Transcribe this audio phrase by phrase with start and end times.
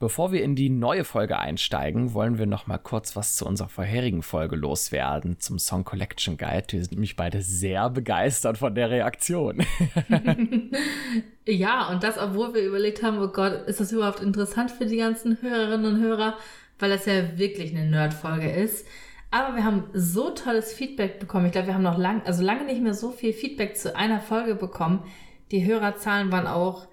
[0.00, 3.68] Bevor wir in die neue Folge einsteigen, wollen wir noch mal kurz was zu unserer
[3.68, 6.66] vorherigen Folge loswerden, zum Song Collection Guide.
[6.70, 9.64] Wir sind nämlich beide sehr begeistert von der Reaktion.
[11.46, 14.96] ja, und das, obwohl wir überlegt haben, oh Gott, ist das überhaupt interessant für die
[14.96, 16.38] ganzen Hörerinnen und Hörer,
[16.80, 18.84] weil das ja wirklich eine Nerd-Folge ist.
[19.30, 21.46] Aber wir haben so tolles Feedback bekommen.
[21.46, 24.20] Ich glaube, wir haben noch lang, also lange nicht mehr so viel Feedback zu einer
[24.20, 25.04] Folge bekommen.
[25.52, 26.88] Die Hörerzahlen waren auch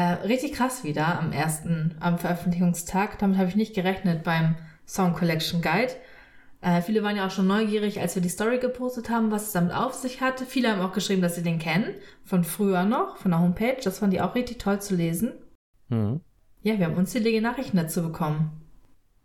[0.00, 3.18] äh, richtig krass wieder am ersten, am Veröffentlichungstag.
[3.18, 5.92] Damit habe ich nicht gerechnet beim Song Collection Guide.
[6.62, 9.52] Äh, viele waren ja auch schon neugierig, als wir die Story gepostet haben, was es
[9.52, 10.46] damit auf sich hatte.
[10.46, 13.76] Viele haben auch geschrieben, dass sie den kennen, von früher noch, von der Homepage.
[13.82, 15.32] Das fand ich auch richtig toll zu lesen.
[15.88, 16.22] Mhm.
[16.62, 18.62] Ja, wir haben unzählige Nachrichten dazu bekommen.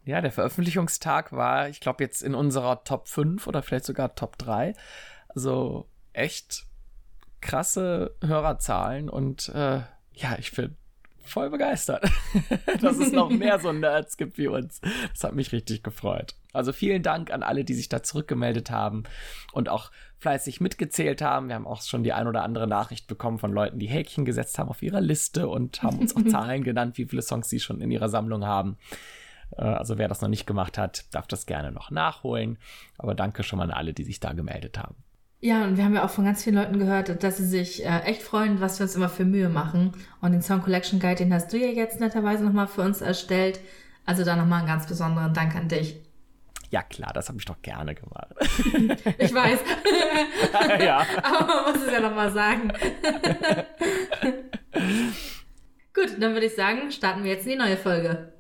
[0.03, 4.37] Ja, der Veröffentlichungstag war, ich glaube, jetzt in unserer Top 5 oder vielleicht sogar Top
[4.37, 4.73] 3.
[5.29, 6.65] Also echt
[7.39, 9.81] krasse Hörerzahlen und äh,
[10.15, 10.75] ja, ich bin
[11.23, 12.09] voll begeistert,
[12.81, 14.79] dass es noch mehr so Nerds gibt wie uns.
[15.11, 16.35] Das hat mich richtig gefreut.
[16.53, 19.03] Also vielen Dank an alle, die sich da zurückgemeldet haben
[19.51, 21.49] und auch fleißig mitgezählt haben.
[21.49, 24.57] Wir haben auch schon die ein oder andere Nachricht bekommen von Leuten, die Häkchen gesetzt
[24.57, 27.81] haben auf ihrer Liste und haben uns auch Zahlen genannt, wie viele Songs sie schon
[27.81, 28.77] in ihrer Sammlung haben.
[29.57, 32.57] Äh, also wer das noch nicht gemacht hat, darf das gerne noch nachholen.
[32.97, 34.95] Aber danke schon mal an alle, die sich da gemeldet haben.
[35.41, 37.99] Ja, und wir haben ja auch von ganz vielen Leuten gehört, dass sie sich äh,
[37.99, 39.91] echt freuen, was wir uns immer für Mühe machen.
[40.21, 43.59] Und den Song Collection Guide, den hast du ja jetzt netterweise nochmal für uns erstellt.
[44.05, 45.97] Also da nochmal einen ganz besonderen Dank an dich.
[46.71, 48.33] Ja, klar, das habe ich doch gerne gemacht.
[49.17, 49.59] ich weiß.
[50.83, 51.05] ja.
[51.23, 52.71] Aber man muss es ja nochmal sagen.
[55.93, 58.33] Gut, dann würde ich sagen, starten wir jetzt in die neue Folge.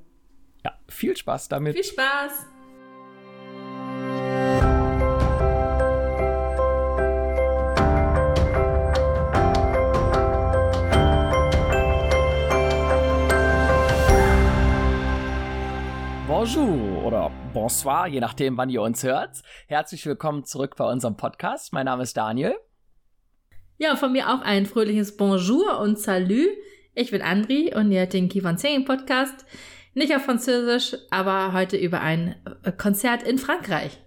[0.63, 1.75] Ja, viel Spaß damit.
[1.75, 2.47] Viel Spaß.
[16.45, 19.41] Bonjour oder Bonsoir, je nachdem, wann ihr uns hört.
[19.65, 21.73] Herzlich willkommen zurück bei unserem Podcast.
[21.73, 22.55] Mein Name ist Daniel.
[23.79, 26.51] Ja, von mir auch ein fröhliches Bonjour und Salut.
[26.93, 29.43] Ich bin Andri und ihr hört den Kivon Singing Podcast.
[29.95, 33.97] Nicht auf Französisch, aber heute über ein äh, Konzert in Frankreich.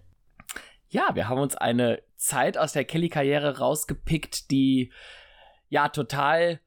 [0.90, 4.92] Ja, wir haben uns eine Zeit aus der Kelly-Karriere rausgepickt, die
[5.70, 6.60] ja total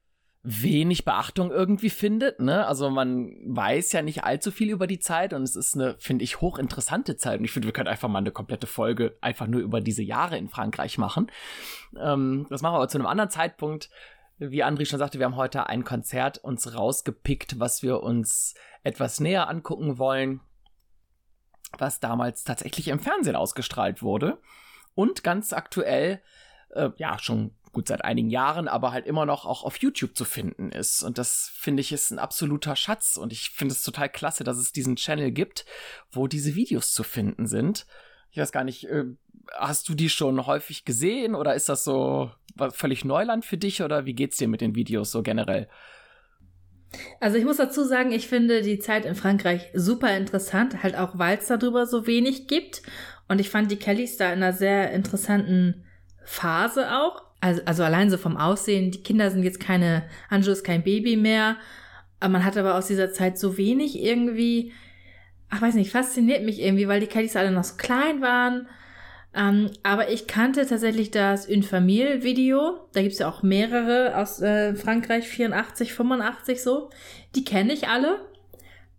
[0.44, 2.40] wenig Beachtung irgendwie findet.
[2.40, 2.66] Ne?
[2.66, 6.24] Also man weiß ja nicht allzu viel über die Zeit und es ist eine, finde
[6.24, 7.40] ich, hochinteressante Zeit.
[7.40, 10.38] Und ich finde, wir können einfach mal eine komplette Folge einfach nur über diese Jahre
[10.38, 11.32] in Frankreich machen.
[12.00, 13.90] Ähm, das machen wir aber zu einem anderen Zeitpunkt.
[14.40, 19.20] Wie André schon sagte, wir haben heute ein Konzert uns rausgepickt, was wir uns etwas
[19.20, 20.42] näher angucken wollen,
[21.78, 24.40] was damals tatsächlich im Fernsehen ausgestrahlt wurde
[24.96, 26.20] und ganz aktuell,
[26.72, 30.26] äh, ja, schon gut seit einigen Jahren, aber halt immer noch auch auf YouTube zu
[30.26, 31.04] finden ist.
[31.04, 33.18] Und das finde ich ist ein absoluter Schatz.
[33.18, 35.66] Und ich finde es total klasse, dass es diesen Channel gibt,
[36.12, 37.86] wo diese Videos zu finden sind.
[38.32, 39.06] Ich weiß gar nicht, äh,
[39.54, 42.32] hast du die schon häufig gesehen oder ist das so
[42.72, 45.68] völlig Neuland für dich oder wie geht's dir mit den Videos so generell?
[47.20, 51.18] Also ich muss dazu sagen, ich finde die Zeit in Frankreich super interessant, halt auch
[51.18, 52.82] weil es darüber so wenig gibt.
[53.30, 55.86] Und ich fand die Kellys da in einer sehr interessanten
[56.26, 60.64] Phase auch also, also allein so vom Aussehen, die Kinder sind jetzt keine, Anjo ist
[60.64, 61.58] kein Baby mehr,
[62.22, 64.74] man hat aber aus dieser Zeit so wenig irgendwie,
[65.50, 68.68] ach weiß nicht, fasziniert mich irgendwie, weil die Kellys alle noch so klein waren.
[69.34, 72.88] Ähm, aber ich kannte tatsächlich das Une Famille Video.
[72.94, 76.90] Da gibt's ja auch mehrere aus äh, Frankreich, 84, 85 so.
[77.36, 78.20] Die kenne ich alle.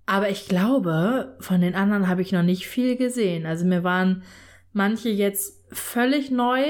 [0.06, 3.47] Aber ich glaube, von den anderen habe ich noch nicht viel gesehen.
[3.47, 4.25] Also mir waren
[4.72, 6.62] manche jetzt völlig neu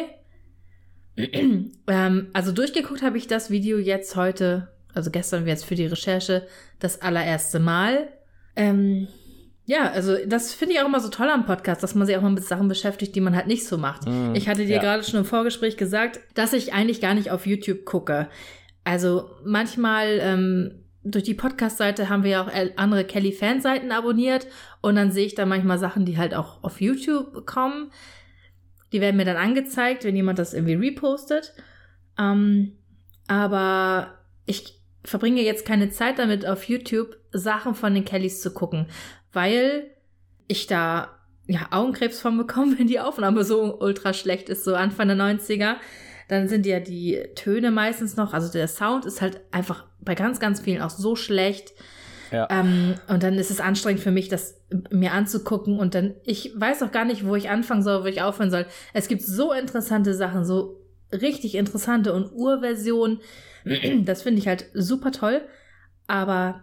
[1.87, 6.47] ähm, also durchgeguckt habe ich das Video jetzt heute, also gestern jetzt für die Recherche,
[6.79, 8.09] das allererste Mal.
[8.57, 9.09] Ähm,
[9.65, 12.23] ja, also das finde ich auch immer so toll am Podcast, dass man sich auch
[12.23, 14.07] mal mit Sachen beschäftigt, die man halt nicht so macht.
[14.07, 14.83] Mm, ich hatte dir ja.
[14.83, 18.29] gerade schon im Vorgespräch gesagt, dass ich eigentlich gar nicht auf YouTube gucke.
[18.85, 24.47] Also manchmal ähm, durch die Podcast-Seite haben wir ja auch andere Kelly-Fanseiten abonniert
[24.81, 27.91] und dann sehe ich da manchmal Sachen, die halt auch auf YouTube kommen.
[28.93, 31.55] Die werden mir dann angezeigt, wenn jemand das irgendwie repostet.
[32.19, 32.73] Ähm,
[33.27, 38.87] aber ich verbringe jetzt keine Zeit damit, auf YouTube Sachen von den Kellys zu gucken,
[39.33, 39.91] weil
[40.47, 45.09] ich da ja Augenkrebs von bekomme, wenn die Aufnahme so ultra schlecht ist, so Anfang
[45.09, 45.77] der 90er.
[46.29, 50.41] Dann sind ja die Töne meistens noch, also der Sound ist halt einfach bei ganz,
[50.41, 51.73] ganz vielen auch so schlecht.
[52.33, 52.49] Ja.
[52.51, 56.83] Ähm, und dann ist es anstrengend für mich, das mir anzugucken und dann, ich weiß
[56.83, 58.67] auch gar nicht, wo ich anfangen soll, wo ich aufhören soll.
[58.93, 60.81] Es gibt so interessante Sachen, so
[61.13, 63.21] richtig interessante und Urversionen.
[64.05, 65.41] Das finde ich halt super toll.
[66.09, 66.63] Aber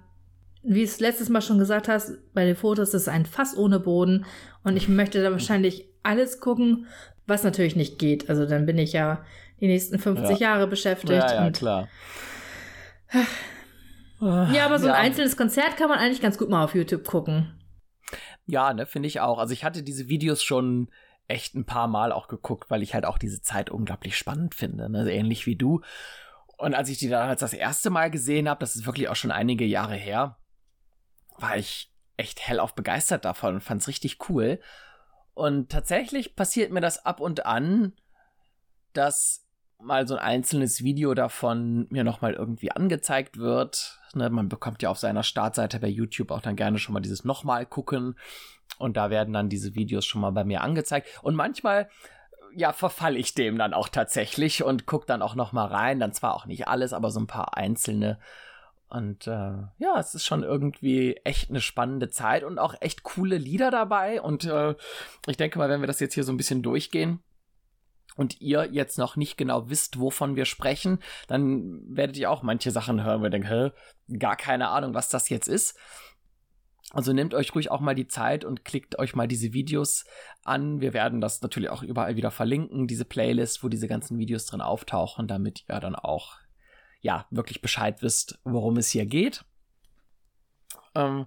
[0.64, 3.80] wie es letztes Mal schon gesagt hast, bei den Fotos ist es ein Fass ohne
[3.80, 4.26] Boden
[4.64, 6.88] und ich möchte da wahrscheinlich alles gucken,
[7.26, 8.30] was natürlich nicht geht.
[8.30, 9.24] Also dann bin ich ja
[9.62, 10.50] die nächsten 50 ja.
[10.50, 11.14] Jahre beschäftigt.
[11.14, 11.88] Ja, ja, klar.
[14.22, 15.00] Ja, aber so ein ja.
[15.00, 17.56] einzelnes Konzert kann man eigentlich ganz gut mal auf YouTube gucken.
[18.46, 19.38] Ja, ne, finde ich auch.
[19.38, 20.90] Also ich hatte diese Videos schon
[21.28, 24.90] echt ein paar Mal auch geguckt, weil ich halt auch diese Zeit unglaublich spannend finde,
[24.90, 25.10] ne?
[25.12, 25.82] ähnlich wie du.
[26.58, 29.32] Und als ich die damals das erste Mal gesehen habe, das ist wirklich auch schon
[29.32, 30.38] einige Jahre her,
[31.38, 34.60] war ich echt hellauf begeistert davon und fand es richtig cool.
[35.34, 37.94] Und tatsächlich passiert mir das ab und an,
[38.92, 39.48] dass
[39.82, 44.00] mal so ein einzelnes Video davon mir nochmal irgendwie angezeigt wird.
[44.14, 47.24] Ne, man bekommt ja auf seiner Startseite bei YouTube auch dann gerne schon mal dieses
[47.24, 48.16] nochmal gucken.
[48.78, 51.08] Und da werden dann diese Videos schon mal bei mir angezeigt.
[51.22, 51.90] Und manchmal,
[52.56, 56.00] ja, verfalle ich dem dann auch tatsächlich und gucke dann auch nochmal rein.
[56.00, 58.20] Dann zwar auch nicht alles, aber so ein paar einzelne.
[58.90, 63.38] Und äh, ja, es ist schon irgendwie echt eine spannende Zeit und auch echt coole
[63.38, 64.22] Lieder dabei.
[64.22, 64.76] Und äh,
[65.28, 67.22] ich denke mal, wenn wir das jetzt hier so ein bisschen durchgehen,
[68.20, 72.70] und ihr jetzt noch nicht genau wisst, wovon wir sprechen, dann werdet ihr auch manche
[72.70, 73.72] Sachen hören, wo ihr denkt, hä,
[74.20, 75.80] gar keine Ahnung, was das jetzt ist.
[76.92, 80.04] Also nehmt euch ruhig auch mal die Zeit und klickt euch mal diese Videos
[80.44, 80.82] an.
[80.82, 84.60] Wir werden das natürlich auch überall wieder verlinken, diese Playlist, wo diese ganzen Videos drin
[84.60, 86.40] auftauchen, damit ihr dann auch
[87.00, 89.46] ja wirklich Bescheid wisst, worum es hier geht.
[90.94, 91.26] Ähm,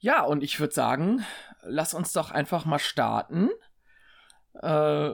[0.00, 1.24] ja, und ich würde sagen,
[1.62, 3.48] lass uns doch einfach mal starten.
[4.60, 5.10] Äh,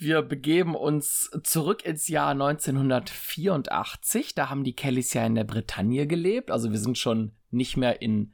[0.00, 4.34] wir begeben uns zurück ins Jahr 1984.
[4.34, 6.50] Da haben die Kellys ja in der Bretagne gelebt.
[6.50, 8.32] Also wir sind schon nicht mehr in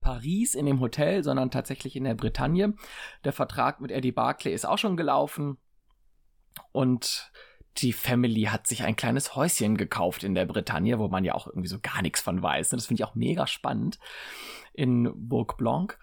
[0.00, 2.74] Paris in dem Hotel, sondern tatsächlich in der Bretagne.
[3.24, 5.56] Der Vertrag mit Eddie Barclay ist auch schon gelaufen.
[6.72, 7.32] Und
[7.78, 11.46] die Family hat sich ein kleines Häuschen gekauft in der Bretagne, wo man ja auch
[11.46, 12.70] irgendwie so gar nichts von weiß.
[12.70, 13.98] Das finde ich auch mega spannend
[14.72, 15.98] in Bourg Blanc.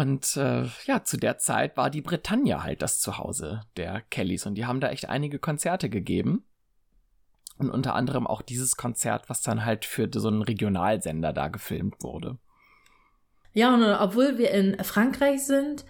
[0.00, 4.54] Und äh, ja, zu der Zeit war die Bretagne halt das Zuhause der Kellys und
[4.54, 6.42] die haben da echt einige Konzerte gegeben.
[7.58, 11.96] Und unter anderem auch dieses Konzert, was dann halt für so einen Regionalsender da gefilmt
[12.02, 12.38] wurde.
[13.52, 15.84] Ja, und obwohl wir in Frankreich sind,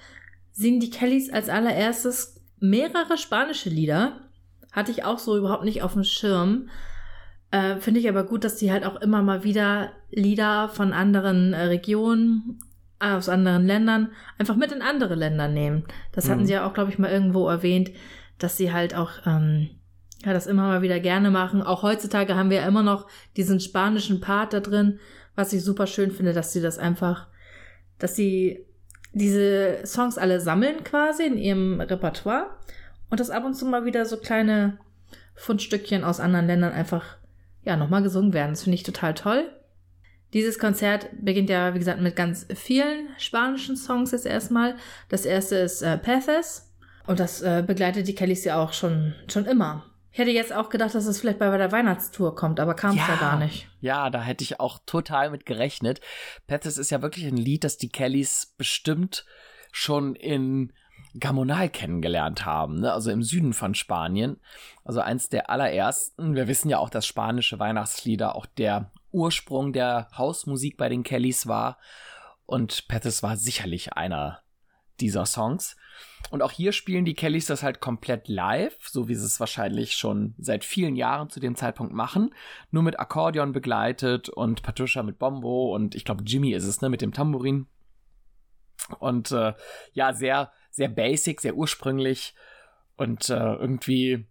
[0.51, 4.29] singen die Kellys als allererstes mehrere spanische Lieder.
[4.73, 6.69] Hatte ich auch so überhaupt nicht auf dem Schirm.
[7.53, 11.53] Äh, Finde ich aber gut, dass die halt auch immer mal wieder Lieder von anderen
[11.53, 12.59] äh, Regionen
[13.01, 15.85] aus anderen Ländern einfach mit in andere Länder nehmen.
[16.13, 16.47] Das hatten mhm.
[16.47, 17.91] sie ja auch, glaube ich, mal irgendwo erwähnt,
[18.39, 19.71] dass sie halt auch ähm,
[20.25, 21.63] ja, das immer mal wieder gerne machen.
[21.63, 23.07] Auch heutzutage haben wir ja immer noch
[23.37, 24.99] diesen spanischen Part da drin,
[25.35, 27.29] was ich super schön finde, dass sie das einfach,
[27.99, 28.67] dass sie
[29.13, 32.51] diese Songs alle sammeln quasi in ihrem Repertoire
[33.09, 34.79] und das ab und zu mal wieder so kleine
[35.35, 37.17] Fundstückchen aus anderen Ländern einfach
[37.65, 38.51] ja nochmal gesungen werden.
[38.51, 39.51] Das finde ich total toll.
[40.33, 44.77] Dieses Konzert beginnt ja, wie gesagt, mit ganz vielen spanischen Songs jetzt erstmal.
[45.09, 46.73] Das erste ist äh, Pathes
[47.07, 49.85] und das äh, begleitet die Kellys ja auch schon, schon immer.
[50.13, 52.97] Ich hätte jetzt auch gedacht, dass es vielleicht bei der Weihnachtstour kommt, aber kam es
[52.97, 53.69] ja, ja, gar nicht.
[53.81, 56.01] Ja, da hätte ich auch total mit gerechnet.
[56.49, 59.25] Pathes ist ja wirklich ein Lied, das die Kellys bestimmt
[59.71, 60.73] schon in
[61.19, 62.93] Gamonal kennengelernt haben, ne?
[62.93, 64.41] also im Süden von Spanien.
[64.85, 66.35] Also eins der allerersten.
[66.35, 71.47] Wir wissen ja auch, dass spanische Weihnachtslieder auch der Ursprung der Hausmusik bei den Kellys
[71.47, 71.79] war.
[72.47, 74.43] Und Pathes war sicherlich einer
[75.01, 75.77] dieser Songs.
[76.31, 79.95] Und auch hier spielen die Kellys das halt komplett live, so wie sie es wahrscheinlich
[79.95, 82.35] schon seit vielen Jahren zu dem Zeitpunkt machen.
[82.71, 86.89] Nur mit Akkordeon begleitet und Patricia mit Bombo und ich glaube Jimmy ist es, ne,
[86.89, 87.67] mit dem Tambourin.
[88.99, 89.55] Und äh,
[89.93, 92.35] ja, sehr, sehr basic, sehr ursprünglich
[92.97, 94.27] und äh, irgendwie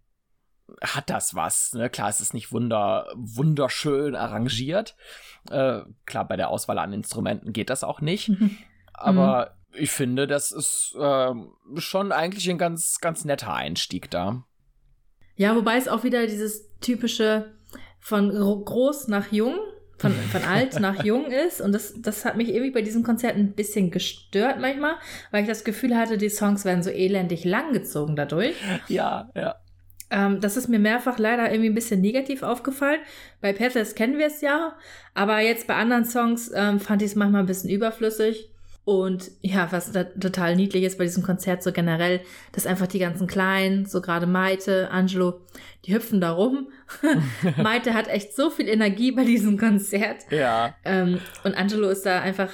[0.82, 1.72] hat das was.
[1.74, 1.90] Ne?
[1.90, 4.96] Klar, es ist nicht wunder, wunderschön arrangiert.
[5.50, 8.28] Äh, klar, bei der Auswahl an Instrumenten geht das auch nicht.
[8.28, 8.56] Mhm.
[8.92, 9.78] Aber mhm.
[9.82, 11.34] ich finde, das ist äh,
[11.76, 14.44] schon eigentlich ein ganz, ganz netter Einstieg da.
[15.36, 17.54] Ja, wobei es auch wieder dieses typische
[17.98, 19.58] von groß nach jung,
[19.96, 21.60] von, von alt nach jung ist.
[21.60, 24.96] Und das, das hat mich irgendwie bei diesem Konzert ein bisschen gestört manchmal,
[25.30, 28.54] weil ich das Gefühl hatte, die Songs werden so elendig langgezogen dadurch.
[28.88, 29.56] Ja, ja.
[30.10, 33.00] Ähm, das ist mir mehrfach leider irgendwie ein bisschen negativ aufgefallen.
[33.40, 34.76] Bei Pathes kennen wir es ja,
[35.14, 38.50] aber jetzt bei anderen Songs ähm, fand ich es manchmal ein bisschen überflüssig.
[38.84, 42.98] Und ja, was da total niedlich ist bei diesem Konzert so generell, dass einfach die
[42.98, 45.42] ganzen Kleinen, so gerade Maite, Angelo,
[45.84, 46.72] die hüpfen da rum.
[47.56, 50.24] Maite hat echt so viel Energie bei diesem Konzert.
[50.30, 50.74] Ja.
[50.84, 52.50] Ähm, und Angelo ist da einfach,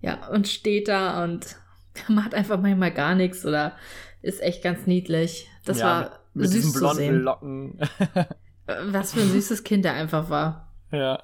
[0.00, 1.56] ja, und steht da und
[2.08, 3.76] macht einfach manchmal gar nichts oder
[4.22, 5.46] ist echt ganz niedlich.
[5.64, 7.80] Das ja, war mit süß diesen blonden Locken.
[8.66, 10.66] Was für ein süßes Kind er einfach war.
[10.92, 11.22] Ja.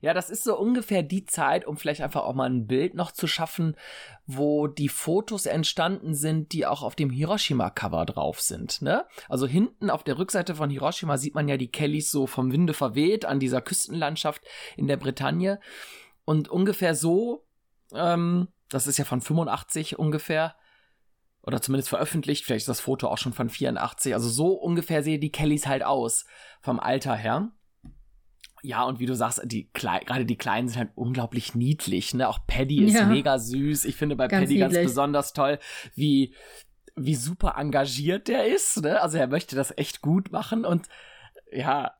[0.00, 3.12] Ja, das ist so ungefähr die Zeit, um vielleicht einfach auch mal ein Bild noch
[3.12, 3.76] zu schaffen,
[4.26, 8.82] wo die Fotos entstanden sind, die auch auf dem Hiroshima-Cover drauf sind.
[8.82, 9.04] Ne?
[9.28, 12.74] Also hinten auf der Rückseite von Hiroshima sieht man ja die Kellys so vom Winde
[12.74, 14.42] verweht an dieser Küstenlandschaft
[14.76, 15.60] in der Bretagne.
[16.24, 17.44] Und ungefähr so,
[17.94, 20.56] ähm, das ist ja von 85 ungefähr,
[21.42, 25.20] oder zumindest veröffentlicht, vielleicht ist das Foto auch schon von 84, also so ungefähr sehen
[25.20, 26.24] die Kellys halt aus,
[26.60, 27.50] vom Alter her.
[28.64, 32.28] Ja, und wie du sagst, die gerade die Kleinen sind halt unglaublich niedlich, ne?
[32.28, 33.06] Auch Paddy ist ja.
[33.06, 33.84] mega süß.
[33.86, 34.72] Ich finde bei ganz Paddy niedlich.
[34.72, 35.58] ganz besonders toll,
[35.96, 36.36] wie,
[36.94, 39.00] wie super engagiert der ist, ne?
[39.00, 40.86] Also er möchte das echt gut machen und
[41.50, 41.92] ja,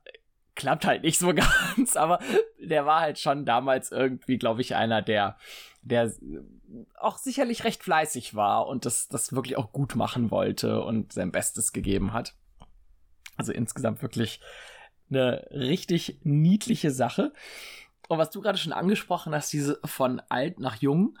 [0.55, 1.33] klappt halt nicht so
[1.75, 2.19] ganz, aber
[2.59, 5.37] der war halt schon damals irgendwie, glaube ich, einer, der,
[5.81, 6.13] der
[6.99, 11.31] auch sicherlich recht fleißig war und das, das wirklich auch gut machen wollte und sein
[11.31, 12.35] Bestes gegeben hat.
[13.37, 14.39] Also insgesamt wirklich
[15.09, 17.33] eine richtig niedliche Sache.
[18.07, 21.17] Und was du gerade schon angesprochen hast, diese von alt nach jung,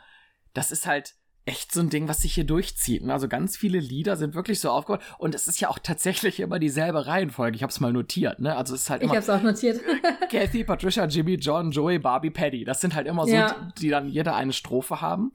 [0.53, 3.07] das ist halt echt so ein Ding, was sich hier durchzieht.
[3.09, 6.57] Also ganz viele Lieder sind wirklich so aufgebaut und es ist ja auch tatsächlich immer
[6.57, 7.55] dieselbe Reihenfolge.
[7.55, 8.55] Ich habe es mal notiert, ne?
[8.55, 9.13] Also es ist halt immer.
[9.13, 9.81] Ich habe es auch notiert.
[10.31, 12.63] Kathy, Patricia, Jimmy, John, Joey, Barbie, Paddy.
[12.63, 13.71] Das sind halt immer so, ja.
[13.77, 15.33] die dann jeder eine Strophe haben.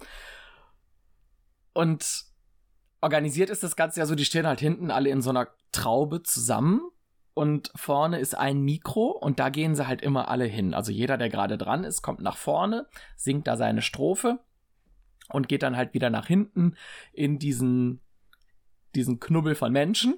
[1.74, 2.24] Und
[3.00, 6.22] organisiert ist das Ganze ja so, die stehen halt hinten alle in so einer Traube
[6.22, 6.80] zusammen
[7.34, 10.74] und vorne ist ein Mikro und da gehen sie halt immer alle hin.
[10.74, 12.86] Also jeder, der gerade dran ist, kommt nach vorne,
[13.16, 14.40] singt da seine Strophe
[15.28, 16.76] und geht dann halt wieder nach hinten
[17.12, 18.00] in diesen,
[18.94, 20.14] diesen Knubbel von Menschen.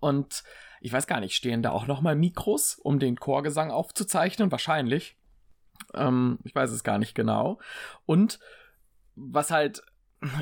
[0.00, 0.44] Und
[0.80, 4.52] ich weiß gar nicht, stehen da auch nochmal Mikros, um den Chorgesang aufzuzeichnen?
[4.52, 5.16] Wahrscheinlich.
[5.94, 7.58] Ähm, ich weiß es gar nicht genau.
[8.06, 8.38] Und
[9.16, 9.82] was halt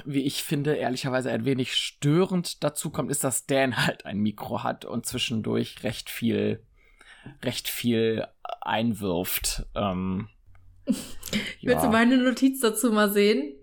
[0.05, 4.63] wie ich finde, ehrlicherweise ein wenig störend dazu kommt, ist, dass Dan halt ein Mikro
[4.63, 6.65] hat und zwischendurch recht viel,
[7.43, 8.27] recht viel
[8.61, 9.67] einwirft.
[9.75, 10.29] Ähm,
[11.63, 13.55] Willst du meine Notiz dazu mal sehen?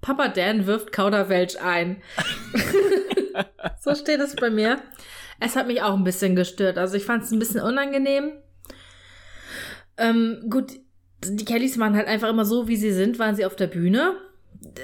[0.00, 2.02] Papa Dan wirft Kauderwelsch ein.
[3.80, 4.80] so steht es bei mir.
[5.40, 6.78] Es hat mich auch ein bisschen gestört.
[6.78, 8.32] Also ich fand es ein bisschen unangenehm.
[9.96, 10.72] Ähm, gut,
[11.24, 14.16] die Kellys waren halt einfach immer so, wie sie sind, waren sie auf der Bühne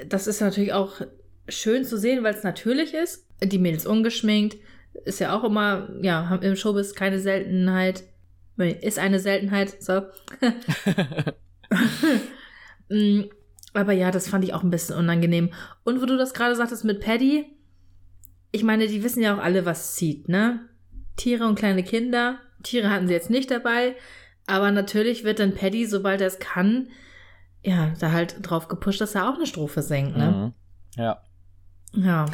[0.07, 1.01] das ist natürlich auch
[1.47, 3.25] schön zu sehen, weil es natürlich ist.
[3.43, 4.57] Die Mädels ungeschminkt,
[5.03, 8.03] ist ja auch immer, ja, im Showbiz keine Seltenheit.
[8.57, 10.03] Ist eine Seltenheit, so.
[12.87, 13.23] Mm,
[13.73, 15.51] aber ja, das fand ich auch ein bisschen unangenehm.
[15.83, 17.47] Und wo du das gerade sagtest mit Paddy,
[18.51, 20.69] ich meine, die wissen ja auch alle, was zieht, ne?
[21.15, 22.37] Tiere und kleine Kinder.
[22.61, 23.95] Tiere hatten sie jetzt nicht dabei,
[24.47, 26.89] aber natürlich wird dann Paddy, sobald er es kann,
[27.63, 30.53] ja, da halt drauf gepusht, dass er auch eine Strophe singt, ne?
[30.95, 31.01] Mhm.
[31.01, 31.23] Ja.
[31.93, 32.25] Ja.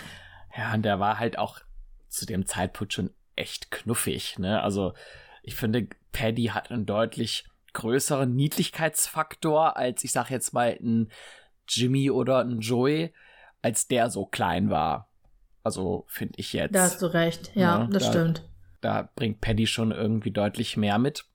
[0.55, 1.59] Ja, und der war halt auch
[2.09, 4.61] zu dem Zeitpunkt schon echt knuffig, ne?
[4.61, 4.93] Also,
[5.43, 11.11] ich finde, Paddy hat einen deutlich größeren Niedlichkeitsfaktor als, ich sag jetzt mal, ein
[11.67, 13.13] Jimmy oder ein Joey,
[13.61, 15.09] als der so klein war.
[15.63, 16.75] Also, finde ich jetzt.
[16.75, 17.89] Da hast du recht, ja, ne?
[17.91, 18.49] das da, stimmt.
[18.81, 21.25] Da bringt Paddy schon irgendwie deutlich mehr mit.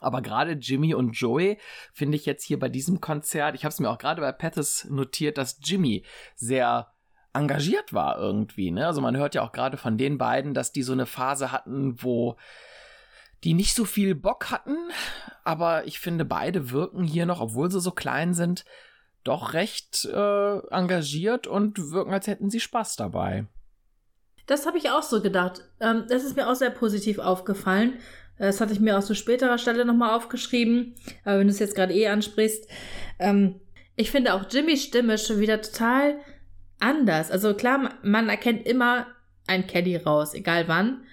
[0.00, 1.58] Aber gerade Jimmy und Joey
[1.92, 4.86] finde ich jetzt hier bei diesem Konzert, ich habe es mir auch gerade bei Pathes
[4.90, 6.04] notiert, dass Jimmy
[6.34, 6.92] sehr
[7.32, 8.70] engagiert war irgendwie.
[8.70, 8.86] Ne?
[8.86, 12.02] Also man hört ja auch gerade von den beiden, dass die so eine Phase hatten,
[12.02, 12.36] wo
[13.44, 14.76] die nicht so viel Bock hatten.
[15.44, 18.64] Aber ich finde, beide wirken hier noch, obwohl sie so klein sind,
[19.22, 23.46] doch recht äh, engagiert und wirken, als hätten sie Spaß dabei.
[24.46, 25.62] Das habe ich auch so gedacht.
[25.80, 27.94] Ähm, das ist mir auch sehr positiv aufgefallen.
[28.38, 30.94] Das hatte ich mir auch zu späterer Stelle nochmal aufgeschrieben.
[31.24, 32.68] Aber wenn du es jetzt gerade eh ansprichst,
[33.18, 33.60] ähm,
[33.96, 36.18] ich finde auch Jimmys Stimme schon wieder total
[36.80, 37.30] anders.
[37.30, 39.06] Also klar, man erkennt immer
[39.46, 41.04] ein Caddy raus, egal wann.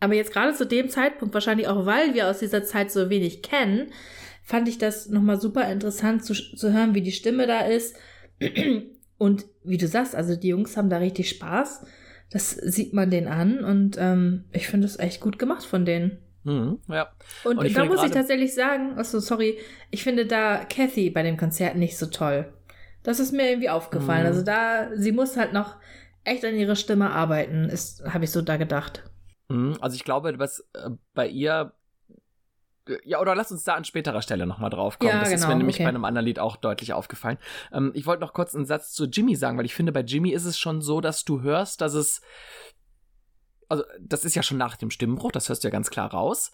[0.00, 3.42] Aber jetzt gerade zu dem Zeitpunkt, wahrscheinlich auch weil wir aus dieser Zeit so wenig
[3.42, 3.92] kennen,
[4.42, 7.96] fand ich das nochmal super interessant zu, zu hören, wie die Stimme da ist.
[9.18, 11.84] Und wie du sagst, also die Jungs haben da richtig Spaß.
[12.30, 16.18] Das sieht man den an und ähm, ich finde es echt gut gemacht von denen.
[16.44, 17.08] Mhm, ja.
[17.44, 19.58] Und, und da muss ich tatsächlich sagen, achso, sorry,
[19.90, 22.50] ich finde da Kathy bei dem Konzert nicht so toll.
[23.02, 24.22] Das ist mir irgendwie aufgefallen.
[24.22, 24.26] Mhm.
[24.26, 25.76] Also da, sie muss halt noch
[26.24, 29.02] echt an ihrer Stimme arbeiten, ist, habe ich so da gedacht.
[29.50, 31.72] Mhm, also ich glaube, was äh, bei ihr
[33.04, 35.12] ja, oder lass uns da an späterer Stelle nochmal drauf kommen.
[35.12, 35.84] Ja, das genau, ist mir nämlich okay.
[35.84, 37.38] bei einem anderen Lied auch deutlich aufgefallen.
[37.72, 40.30] Ähm, ich wollte noch kurz einen Satz zu Jimmy sagen, weil ich finde, bei Jimmy
[40.30, 42.20] ist es schon so, dass du hörst, dass es.
[43.68, 46.52] Also, das ist ja schon nach dem Stimmenbruch, das hörst du ja ganz klar raus.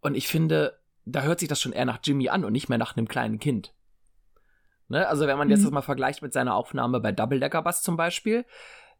[0.00, 2.78] Und ich finde, da hört sich das schon eher nach Jimmy an und nicht mehr
[2.78, 3.74] nach einem kleinen Kind.
[4.88, 5.06] Ne?
[5.06, 5.64] Also, wenn man jetzt mhm.
[5.64, 8.46] das mal vergleicht mit seiner Aufnahme bei Double Decker Bass zum Beispiel,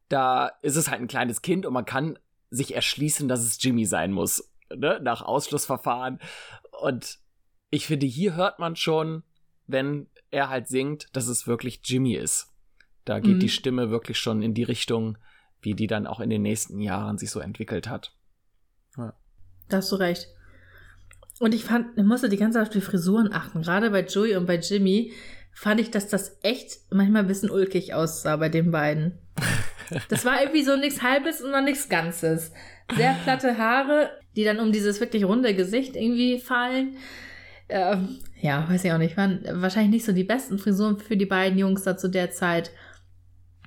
[0.08, 2.18] da ist es halt ein kleines Kind und man kann
[2.50, 6.18] sich erschließen, dass es Jimmy sein muss ne, nach Ausschlussverfahren.
[6.80, 7.18] Und
[7.70, 9.22] ich finde, hier hört man schon,
[9.66, 12.52] wenn er halt singt, dass es wirklich Jimmy ist.
[13.04, 13.40] Da geht mhm.
[13.40, 15.18] die Stimme wirklich schon in die Richtung,
[15.60, 18.14] wie die dann auch in den nächsten Jahren sich so entwickelt hat.
[18.96, 19.14] Ja.
[19.68, 20.28] Da hast du recht.
[21.38, 23.62] Und ich fand, ich musste die ganze Zeit auf die Frisuren achten.
[23.62, 25.12] Gerade bei Joey und bei Jimmy
[25.52, 29.18] fand ich, dass das echt manchmal ein bisschen ulkig aussah bei den beiden.
[30.08, 32.52] Das war irgendwie so nichts Halbes und noch nichts Ganzes.
[32.96, 36.96] Sehr platte Haare, die dann um dieses wirklich runde Gesicht irgendwie fallen.
[37.68, 39.16] Ähm, ja, weiß ich auch nicht.
[39.16, 42.70] Waren wahrscheinlich nicht so die besten Frisuren für die beiden Jungs da zu der Zeit.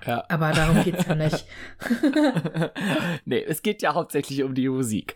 [0.06, 0.26] Ja.
[0.30, 1.46] Aber darum geht's ja nicht.
[3.26, 5.16] nee, es geht ja hauptsächlich um die Musik.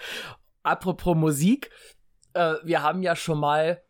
[0.62, 1.71] Apropos Musik,
[2.33, 3.81] äh, wir haben ja schon mal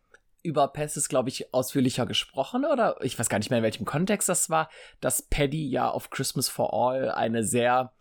[0.46, 2.96] über Pessis, glaube ich, ausführlicher gesprochen, oder?
[3.02, 6.48] Ich weiß gar nicht mehr, in welchem Kontext das war, dass Paddy ja auf Christmas
[6.48, 7.92] for All eine sehr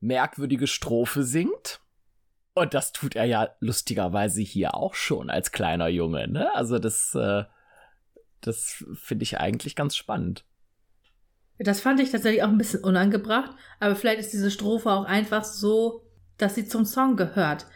[0.00, 1.80] merkwürdige Strophe singt.
[2.54, 6.54] Und das tut er ja lustigerweise hier auch schon als kleiner Junge, ne?
[6.54, 7.44] Also das, äh,
[8.40, 10.44] das finde ich eigentlich ganz spannend.
[11.58, 15.44] Das fand ich tatsächlich auch ein bisschen unangebracht, aber vielleicht ist diese Strophe auch einfach
[15.44, 16.02] so,
[16.36, 17.66] dass sie zum Song gehört.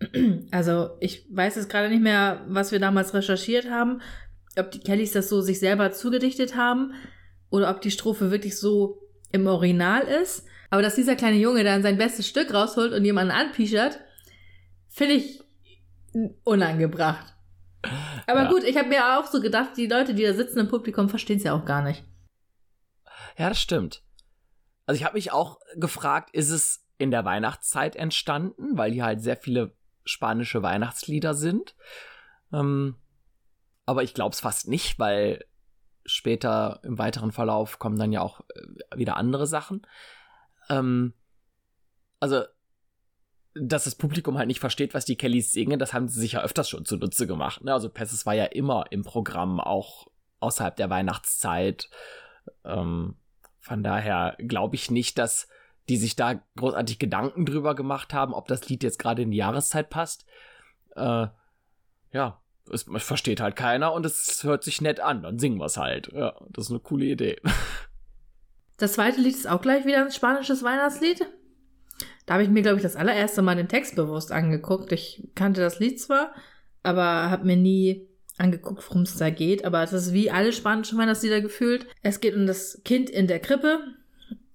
[0.50, 4.00] Also, ich weiß jetzt gerade nicht mehr, was wir damals recherchiert haben,
[4.58, 6.94] ob die Kellys das so sich selber zugedichtet haben
[7.50, 10.46] oder ob die Strophe wirklich so im Original ist.
[10.70, 14.00] Aber dass dieser kleine Junge dann sein bestes Stück rausholt und jemanden anpischert,
[14.88, 15.40] finde ich
[16.44, 17.34] unangebracht.
[18.26, 18.50] Aber ja.
[18.50, 21.36] gut, ich habe mir auch so gedacht, die Leute, die da sitzen im Publikum, verstehen
[21.36, 22.04] es ja auch gar nicht.
[23.36, 24.02] Ja, das stimmt.
[24.86, 29.20] Also ich habe mich auch gefragt, ist es in der Weihnachtszeit entstanden, weil hier halt
[29.20, 29.76] sehr viele
[30.06, 31.76] spanische Weihnachtslieder sind.
[32.52, 32.96] Ähm,
[33.84, 35.44] aber ich glaube es fast nicht, weil
[36.04, 39.86] später im weiteren Verlauf kommen dann ja auch äh, wieder andere Sachen.
[40.70, 41.12] Ähm,
[42.20, 42.44] also,
[43.54, 46.42] dass das Publikum halt nicht versteht, was die Kellys singen, das haben sie sich ja
[46.42, 47.64] öfters schon zunutze gemacht.
[47.64, 47.72] Ne?
[47.72, 50.08] Also Pesses war ja immer im Programm, auch
[50.40, 51.88] außerhalb der Weihnachtszeit.
[52.64, 53.16] Ähm,
[53.60, 55.48] von daher glaube ich nicht, dass
[55.88, 59.36] die sich da großartig Gedanken drüber gemacht haben, ob das Lied jetzt gerade in die
[59.38, 60.26] Jahreszeit passt.
[60.94, 61.28] Äh,
[62.12, 62.40] ja,
[62.72, 66.12] es, versteht halt keiner und es hört sich nett an, dann singen wir es halt.
[66.12, 67.40] Ja, das ist eine coole Idee.
[68.78, 71.26] Das zweite Lied ist auch gleich wieder ein spanisches Weihnachtslied.
[72.26, 74.92] Da habe ich mir, glaube ich, das allererste Mal den Text bewusst angeguckt.
[74.92, 76.34] Ich kannte das Lied zwar,
[76.82, 79.64] aber habe mir nie angeguckt, worum es da geht.
[79.64, 81.86] Aber es ist wie alle spanischen Weihnachtslieder gefühlt.
[82.02, 83.80] Es geht um das Kind in der Krippe,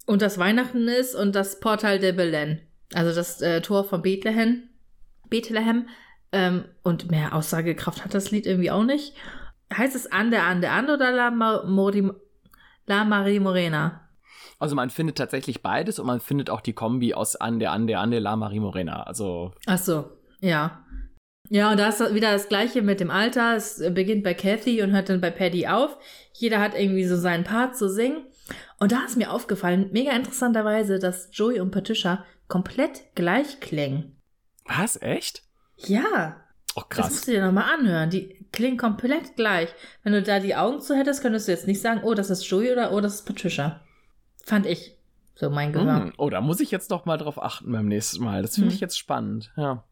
[0.06, 2.60] und das Weihnachten ist und das Portal de Belén.
[2.94, 4.64] Also das äh, Tor von Bethlehem.
[5.30, 5.88] Bethlehem.
[6.32, 9.16] Ähm, und mehr Aussagekraft hat das Lied irgendwie auch nicht.
[9.74, 12.10] Heißt es Ande, Ande, Ande oder La, Mori,
[12.88, 14.08] La Marie Morena?
[14.60, 18.20] Also man findet tatsächlich beides und man findet auch die Kombi aus Ande, Ande, Ande,
[18.20, 19.04] La Marie Morena.
[19.04, 19.54] Also.
[19.66, 20.10] Ach so,
[20.40, 20.86] ja.
[21.50, 23.58] Ja, und da ist wieder das Gleiche mit dem Alter.
[23.58, 25.98] Es beginnt bei Kathy und hört dann bei Paddy auf.
[26.34, 28.26] Jeder hat irgendwie so seinen Part zu singen.
[28.82, 34.20] Und da ist mir aufgefallen, mega interessanterweise, dass Joey und Patricia komplett gleich klingen.
[34.66, 35.00] Was?
[35.00, 35.44] Echt?
[35.78, 36.38] Ja.
[36.76, 37.06] Oh, krass.
[37.06, 38.10] Das musst du dir nochmal anhören.
[38.10, 39.70] Die klingen komplett gleich.
[40.02, 42.44] Wenn du da die Augen zu hättest, könntest du jetzt nicht sagen, oh, das ist
[42.50, 43.82] Joey oder oh, das ist Patricia.
[44.46, 44.98] Fand ich.
[45.36, 46.06] So mein Gehör.
[46.06, 48.42] Mm, oh, da muss ich jetzt noch mal drauf achten beim nächsten Mal.
[48.42, 48.74] Das finde mm.
[48.74, 49.52] ich jetzt spannend.
[49.58, 49.84] Ja.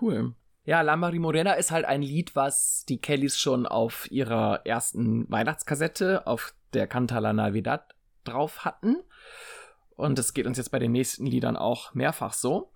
[0.00, 0.36] Cool.
[0.64, 5.28] Ja, La Marie Morena ist halt ein Lied, was die Kellys schon auf ihrer ersten
[5.28, 7.92] Weihnachtskassette auf der Canta la Navidad
[8.24, 8.96] drauf hatten.
[9.96, 12.70] Und das geht uns jetzt bei den nächsten Liedern auch mehrfach so.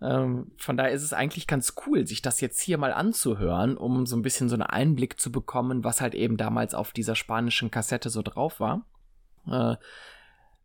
[0.00, 4.06] Ähm, von daher ist es eigentlich ganz cool, sich das jetzt hier mal anzuhören, um
[4.06, 7.70] so ein bisschen so einen Einblick zu bekommen, was halt eben damals auf dieser spanischen
[7.70, 8.86] Kassette so drauf war.
[9.50, 9.76] Äh,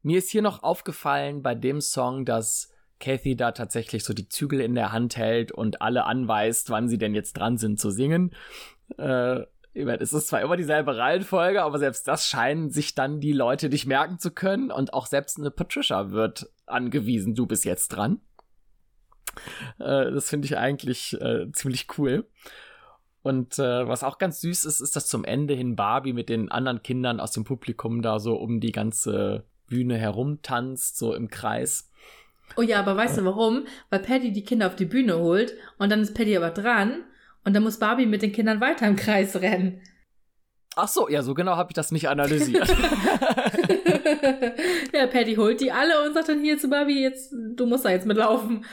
[0.03, 4.59] mir ist hier noch aufgefallen bei dem Song, dass Kathy da tatsächlich so die Zügel
[4.59, 8.35] in der Hand hält und alle anweist, wann sie denn jetzt dran sind zu singen.
[8.97, 9.41] Äh,
[9.73, 13.31] ich meine, es ist zwar immer dieselbe Reihenfolge, aber selbst das scheinen sich dann die
[13.31, 17.89] Leute nicht merken zu können und auch selbst eine Patricia wird angewiesen, du bist jetzt
[17.89, 18.19] dran.
[19.79, 22.27] Äh, das finde ich eigentlich äh, ziemlich cool.
[23.23, 26.51] Und äh, was auch ganz süß ist, ist, dass zum Ende hin Barbie mit den
[26.51, 31.89] anderen Kindern aus dem Publikum da so um die ganze Bühne herumtanzt, so im Kreis.
[32.57, 33.65] Oh ja, aber weißt du warum?
[33.89, 37.05] Weil Paddy die Kinder auf die Bühne holt und dann ist Paddy aber dran
[37.43, 39.81] und dann muss Barbie mit den Kindern weiter im Kreis rennen.
[40.75, 42.69] Ach so, ja, so genau habe ich das nicht analysiert.
[44.93, 47.89] ja, Patty holt die alle und sagt dann hier zu Barbie, jetzt, du musst da
[47.89, 48.63] jetzt mitlaufen.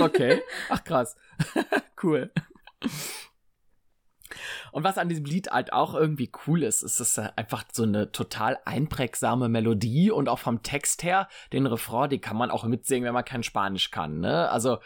[0.00, 0.40] okay.
[0.68, 1.16] Ach krass.
[2.02, 2.30] cool.
[4.70, 8.12] Und was an diesem Lied halt auch irgendwie cool ist, ist es einfach so eine
[8.12, 13.04] total einprägsame Melodie und auch vom Text her, den Refrain, den kann man auch mitsingen,
[13.04, 14.48] wenn man kein Spanisch kann, ne?
[14.50, 14.78] Also,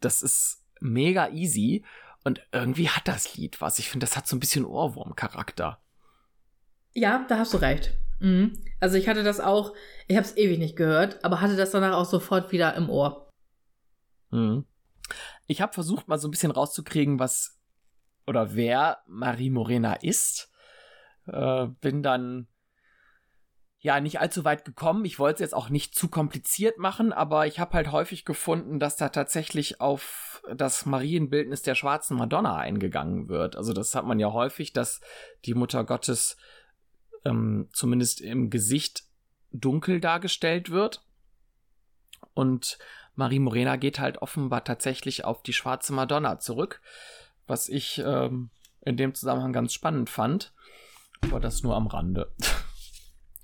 [0.00, 1.84] das ist mega easy.
[2.24, 3.78] Und irgendwie hat das Lied was.
[3.78, 5.80] Ich finde, das hat so ein bisschen Ohrwurm-Charakter.
[6.94, 7.94] Ja, da hast du recht.
[8.20, 8.62] Mhm.
[8.80, 9.74] Also ich hatte das auch,
[10.06, 13.30] ich habe es ewig nicht gehört, aber hatte das danach auch sofort wieder im Ohr.
[14.30, 14.64] Mhm.
[15.46, 17.58] Ich habe versucht, mal so ein bisschen rauszukriegen, was
[18.26, 20.50] oder wer Marie Morena ist.
[21.26, 22.46] Äh, bin dann
[23.82, 25.04] ja nicht allzu weit gekommen.
[25.04, 28.78] Ich wollte es jetzt auch nicht zu kompliziert machen, aber ich habe halt häufig gefunden,
[28.78, 33.56] dass da tatsächlich auf das Marienbildnis der schwarzen Madonna eingegangen wird.
[33.56, 35.00] Also das hat man ja häufig, dass
[35.44, 36.36] die Mutter Gottes
[37.24, 39.02] ähm, zumindest im Gesicht
[39.50, 41.04] dunkel dargestellt wird.
[42.34, 42.78] Und
[43.16, 46.80] Marie Morena geht halt offenbar tatsächlich auf die schwarze Madonna zurück,
[47.48, 50.52] was ich ähm, in dem Zusammenhang ganz spannend fand.
[51.20, 52.32] Aber das nur am Rande.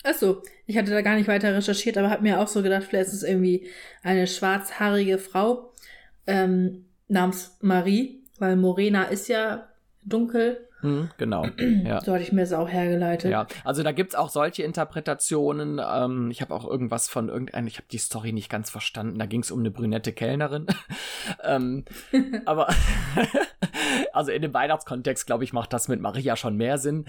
[0.09, 3.09] Achso, ich hatte da gar nicht weiter recherchiert, aber habe mir auch so gedacht, vielleicht
[3.09, 3.69] ist es irgendwie
[4.03, 5.73] eine schwarzhaarige Frau
[6.27, 9.69] ähm, namens Marie, weil Morena ist ja
[10.05, 11.47] dunkel hm, genau.
[11.59, 12.01] Ja.
[12.01, 13.31] So hatte ich mir das auch hergeleitet.
[13.31, 15.81] Ja, also da gibt's auch solche Interpretationen.
[15.85, 19.19] Ähm, ich habe auch irgendwas von irgendeinem, ich habe die Story nicht ganz verstanden.
[19.19, 20.67] Da ging's um eine brünette Kellnerin.
[21.45, 21.85] ähm,
[22.45, 22.69] aber
[24.13, 27.07] also in dem Weihnachtskontext, glaube ich, macht das mit Maria schon mehr Sinn.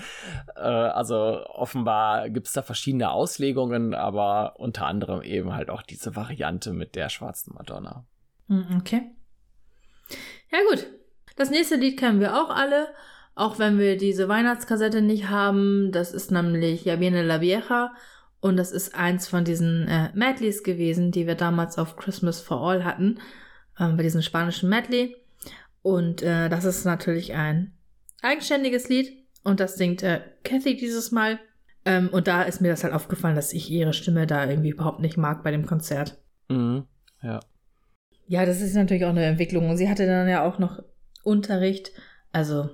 [0.56, 6.74] Äh, also offenbar gibt's da verschiedene Auslegungen, aber unter anderem eben halt auch diese Variante
[6.74, 8.06] mit der schwarzen Madonna.
[8.48, 9.12] Hm, okay.
[10.52, 10.88] Ja, gut.
[11.40, 12.90] Das nächste Lied kennen wir auch alle.
[13.34, 17.94] Auch wenn wir diese Weihnachtskassette nicht haben, das ist nämlich Ja viene la vieja
[18.42, 22.60] und das ist eins von diesen äh, Medleys gewesen, die wir damals auf Christmas for
[22.62, 23.20] All hatten,
[23.78, 25.16] äh, bei diesem spanischen Medley.
[25.82, 27.72] Und äh, das ist natürlich ein
[28.22, 29.14] eigenständiges Lied
[29.46, 31.40] und das singt äh, Kathy dieses Mal.
[31.86, 35.00] Ähm, und da ist mir das halt aufgefallen, dass ich ihre Stimme da irgendwie überhaupt
[35.00, 36.18] nicht mag bei dem Konzert.
[36.50, 36.84] Mhm,
[37.24, 37.40] ja.
[38.28, 39.70] Ja, das ist natürlich auch eine Entwicklung.
[39.70, 40.84] Und sie hatte dann ja auch noch
[41.24, 41.92] Unterricht.
[42.32, 42.70] Also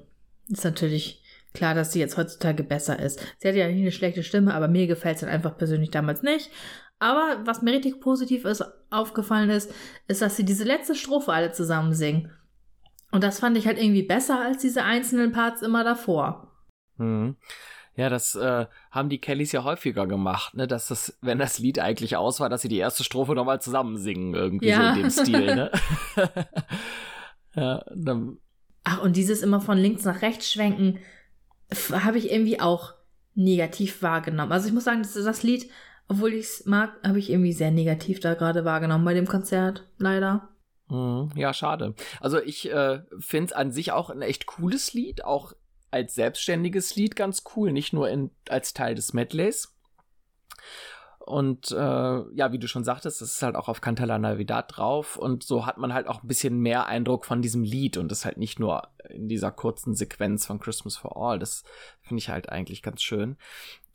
[0.50, 3.20] ist natürlich klar, dass sie jetzt heutzutage besser ist.
[3.40, 6.22] Sie hat ja nicht eine schlechte Stimme, aber mir gefällt es halt einfach persönlich damals
[6.22, 6.52] nicht.
[7.00, 9.74] Aber was mir richtig positiv ist, aufgefallen ist,
[10.08, 12.32] ist, dass sie diese letzte Strophe alle zusammen singen.
[13.12, 16.52] Und das fand ich halt irgendwie besser als diese einzelnen Parts immer davor.
[16.98, 17.36] Mhm.
[17.98, 20.68] Ja, das äh, haben die Kellys ja häufiger gemacht, ne?
[20.68, 23.98] Dass das, wenn das Lied eigentlich aus war, dass sie die erste Strophe nochmal zusammen
[23.98, 24.82] singen, irgendwie ja.
[24.82, 25.72] so in dem Stil, ne?
[27.56, 28.38] ja, dann
[28.86, 31.00] Ach, und dieses immer von links nach rechts schwenken,
[31.92, 32.94] habe ich irgendwie auch
[33.34, 34.52] negativ wahrgenommen.
[34.52, 35.70] Also ich muss sagen, das, das Lied,
[36.08, 39.88] obwohl ich es mag, habe ich irgendwie sehr negativ da gerade wahrgenommen bei dem Konzert,
[39.98, 40.50] leider.
[40.88, 41.96] Mhm, ja, schade.
[42.22, 45.54] Also ich äh, finde es an sich auch ein echt cooles Lied, auch
[45.90, 49.75] als selbstständiges Lied ganz cool, nicht nur in, als Teil des Medleys.
[51.26, 54.78] Und äh, ja, wie du schon sagtest, das ist halt auch auf Canta la Navidad
[54.78, 55.18] drauf.
[55.18, 58.26] Und so hat man halt auch ein bisschen mehr Eindruck von diesem Lied und das
[58.26, 61.40] halt nicht nur in dieser kurzen Sequenz von Christmas for All.
[61.40, 61.64] Das
[62.02, 63.38] finde ich halt eigentlich ganz schön.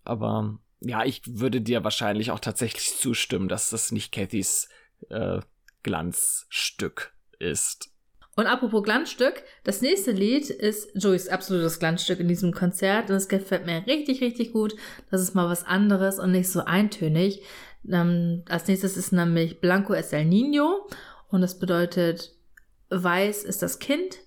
[0.02, 4.68] Aber ja, ich würde dir wahrscheinlich auch tatsächlich zustimmen, dass das nicht Cathys
[5.08, 5.40] äh,
[5.84, 7.92] Glanzstück ist.
[8.36, 13.28] Und apropos Glanzstück, das nächste Lied ist Joeys absolutes Glanzstück in diesem Konzert und es
[13.28, 14.76] gefällt mir richtig, richtig gut.
[15.10, 17.42] Das ist mal was anderes und nicht so eintönig.
[17.88, 20.88] Ähm, als nächstes ist nämlich Blanco es el Niño
[21.28, 22.32] und das bedeutet
[22.90, 24.18] weiß ist das Kind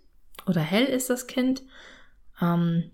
[0.48, 1.64] oder hell ist das Kind.
[2.42, 2.92] Ähm,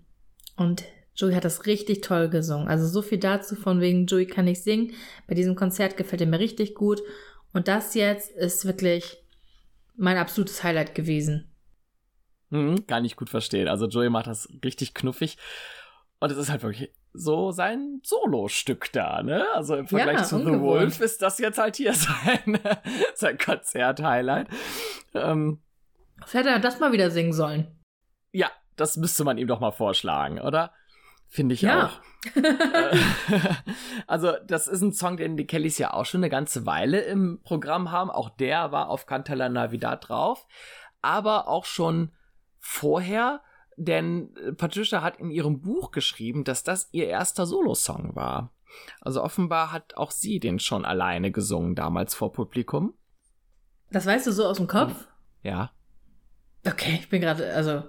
[0.56, 0.84] und
[1.16, 2.68] Joey hat das richtig toll gesungen.
[2.68, 4.92] Also so viel dazu von wegen Joey kann ich singen.
[5.26, 7.02] Bei diesem Konzert gefällt er mir richtig gut.
[7.52, 9.18] Und das jetzt ist wirklich
[10.00, 11.54] mein absolutes Highlight gewesen.
[12.48, 13.68] Mhm, kann ich gut verstehen.
[13.68, 15.36] Also Joey macht das richtig knuffig.
[16.18, 19.46] Und es ist halt wirklich so sein Solo-Stück da, ne?
[19.54, 20.60] Also im Vergleich ja, zu ungewohnt.
[20.60, 22.58] The Wolf ist das jetzt halt hier sein,
[23.14, 24.48] sein Konzert-Highlight.
[25.14, 25.60] Ähm,
[26.30, 27.78] hätte er das mal wieder singen sollen.
[28.32, 30.72] Ja, das müsste man ihm doch mal vorschlagen, oder?
[31.30, 31.86] Finde ich ja.
[31.86, 32.00] auch.
[32.34, 32.98] Äh,
[34.06, 37.40] also, das ist ein Song, den die Kellys ja auch schon eine ganze Weile im
[37.42, 38.10] Programm haben.
[38.10, 40.46] Auch der war auf Cantala Navidad drauf.
[41.00, 42.12] Aber auch schon
[42.58, 43.40] vorher,
[43.78, 48.52] denn Patricia hat in ihrem Buch geschrieben, dass das ihr erster Solosong war.
[49.00, 52.92] Also offenbar hat auch sie den schon alleine gesungen damals vor Publikum.
[53.90, 55.08] Das weißt du so aus dem Kopf?
[55.42, 55.70] Ja.
[56.66, 57.82] Okay, ich bin gerade, also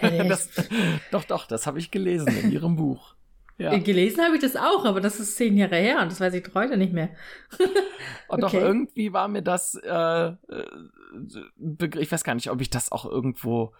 [0.00, 0.50] das,
[1.10, 3.14] doch, doch, das habe ich gelesen in ihrem Buch.
[3.58, 3.72] Ja.
[3.72, 6.34] Äh, gelesen habe ich das auch, aber das ist zehn Jahre her und das weiß
[6.34, 7.08] ich heute nicht mehr.
[8.28, 10.34] und doch irgendwie war mir das, äh, äh
[11.98, 13.72] ich weiß gar nicht, ob ich das auch irgendwo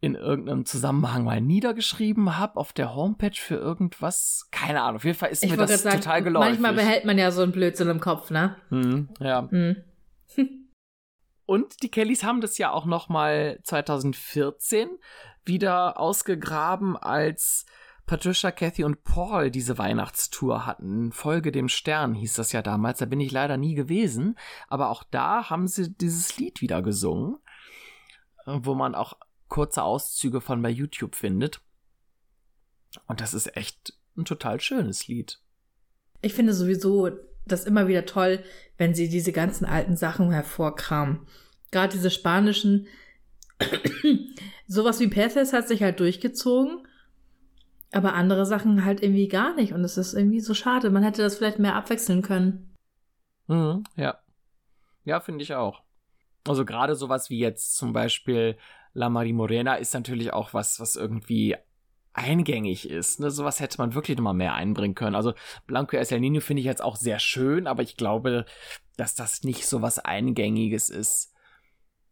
[0.00, 4.46] in irgendeinem Zusammenhang mal niedergeschrieben habe auf der Homepage für irgendwas.
[4.52, 4.96] Keine Ahnung.
[4.96, 6.50] Auf jeden Fall ist ich mir das sagen, total geläufig.
[6.50, 8.56] Manchmal behält man ja so einen Blödsinn im Kopf, ne?
[8.68, 9.48] Hm, ja.
[9.50, 9.76] Hm.
[11.46, 14.88] Und die Kellys haben das ja auch noch mal 2014
[15.44, 17.66] wieder ausgegraben, als
[18.06, 21.10] Patricia, Kathy und Paul diese Weihnachtstour hatten.
[21.12, 23.00] Folge dem Stern hieß das ja damals.
[23.00, 24.38] Da bin ich leider nie gewesen.
[24.68, 27.38] Aber auch da haben sie dieses Lied wieder gesungen,
[28.44, 29.14] wo man auch
[29.48, 31.60] kurze Auszüge von bei YouTube findet.
[33.06, 35.40] Und das ist echt ein total schönes Lied.
[36.22, 37.10] Ich finde sowieso
[37.46, 38.40] das immer wieder toll,
[38.76, 41.26] wenn sie diese ganzen alten Sachen hervorkramen.
[41.70, 42.86] Gerade diese spanischen,
[44.66, 46.86] sowas wie Perthes hat sich halt durchgezogen,
[47.92, 49.72] aber andere Sachen halt irgendwie gar nicht.
[49.72, 50.90] Und es ist irgendwie so schade.
[50.90, 52.74] Man hätte das vielleicht mehr abwechseln können.
[53.46, 54.18] Mhm, ja.
[55.04, 55.82] Ja, finde ich auch.
[56.46, 58.56] Also gerade sowas wie jetzt zum Beispiel
[58.92, 61.56] La Marie Morena ist natürlich auch was, was irgendwie
[62.16, 63.20] eingängig ist.
[63.20, 63.30] Ne?
[63.30, 65.14] Sowas hätte man wirklich nochmal mehr einbringen können.
[65.14, 65.34] Also
[65.66, 68.46] Blanco El Nino finde ich jetzt auch sehr schön, aber ich glaube,
[68.96, 71.32] dass das nicht so was Eingängiges ist.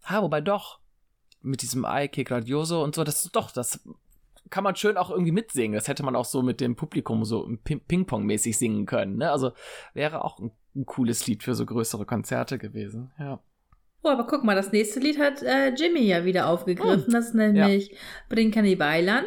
[0.05, 0.81] Ha, wobei doch.
[1.41, 3.81] Mit diesem que gradioso und so, das doch, das
[4.51, 5.75] kann man schön auch irgendwie mitsingen.
[5.75, 9.17] Das hätte man auch so mit dem Publikum so Ping-Pong-mäßig singen können.
[9.17, 9.31] Ne?
[9.31, 9.53] Also
[9.95, 13.13] wäre auch ein, ein, cooles Lied für so größere Konzerte gewesen.
[13.19, 13.41] Ja.
[14.03, 17.07] Oh, aber guck mal, das nächste Lied hat äh, Jimmy ja wieder aufgegriffen.
[17.07, 17.13] Hm.
[17.13, 17.97] Das ist nämlich ja.
[18.29, 19.25] Brincani Bailan.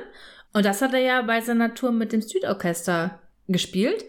[0.58, 4.06] Und das hat er ja bei seiner Tour mit dem Südorchester gespielt.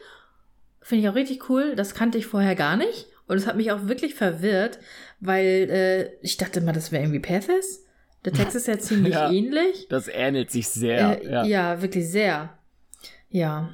[0.80, 1.76] Finde ich auch richtig cool.
[1.76, 3.08] Das kannte ich vorher gar nicht.
[3.26, 4.78] Und es hat mich auch wirklich verwirrt,
[5.20, 7.84] weil äh, ich dachte immer, das wäre irgendwie Perthes.
[8.24, 9.88] Der Text ist ja ziemlich ja, ähnlich.
[9.90, 11.22] Das ähnelt sich sehr.
[11.22, 11.44] Äh, ja.
[11.44, 12.56] ja, wirklich sehr.
[13.28, 13.68] Ja.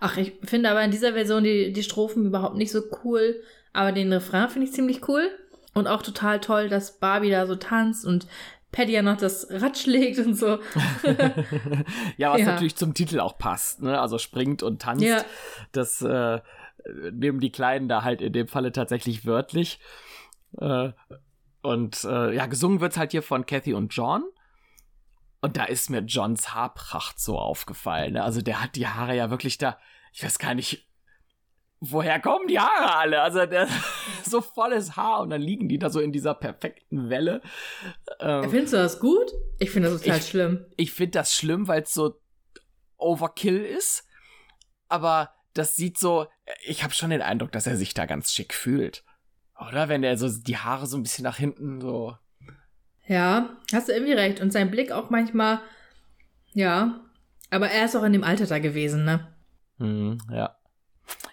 [0.00, 3.40] Ach, ich finde aber in dieser Version die, die Strophen überhaupt nicht so cool.
[3.72, 5.26] Aber den Refrain finde ich ziemlich cool.
[5.72, 8.26] Und auch total toll, dass Barbie da so tanzt und
[8.72, 10.46] Paddy ja noch das Rad schlägt und so.
[12.16, 12.46] ja, was ja.
[12.46, 14.00] natürlich zum Titel auch passt, ne?
[14.00, 15.02] Also springt und tanzt.
[15.02, 15.24] Ja.
[15.72, 16.40] Das äh,
[17.12, 19.80] nehmen die Kleinen da halt in dem Falle tatsächlich wörtlich.
[20.58, 20.90] Äh,
[21.62, 24.24] und äh, ja, gesungen wird's halt hier von Kathy und John.
[25.42, 28.14] Und da ist mir Johns Haarpracht so aufgefallen.
[28.14, 28.22] Ne?
[28.22, 29.78] Also der hat die Haare ja wirklich da,
[30.12, 30.89] ich weiß gar nicht,
[31.80, 33.22] woher kommen die Haare alle?
[33.22, 33.68] Also der
[34.24, 37.40] so volles Haar und dann liegen die da so in dieser perfekten Welle.
[38.20, 39.32] Ähm, Findest du das gut?
[39.58, 40.64] Ich finde das total ich, schlimm.
[40.76, 42.20] Ich finde das schlimm, weil es so
[42.98, 44.06] Overkill ist.
[44.88, 46.26] Aber das sieht so,
[46.64, 49.04] ich habe schon den Eindruck, dass er sich da ganz schick fühlt.
[49.68, 52.16] Oder wenn er so die Haare so ein bisschen nach hinten so.
[53.06, 54.40] Ja, hast du irgendwie recht.
[54.40, 55.60] Und sein Blick auch manchmal,
[56.52, 57.00] ja.
[57.50, 59.26] Aber er ist auch in dem Alter da gewesen, ne?
[59.78, 60.56] Hm, ja.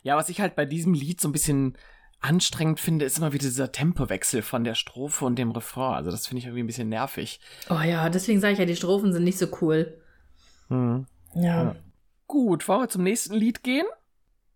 [0.03, 1.77] Ja, was ich halt bei diesem Lied so ein bisschen
[2.19, 5.95] anstrengend finde, ist immer wieder dieser Tempowechsel von der Strophe und dem Refrain.
[5.95, 7.39] Also das finde ich irgendwie ein bisschen nervig.
[7.69, 10.01] Oh ja, deswegen sage ich ja, die Strophen sind nicht so cool.
[10.69, 11.05] Hm.
[11.35, 11.41] Ja.
[11.41, 11.75] ja.
[12.25, 13.85] Gut, wollen wir zum nächsten Lied gehen?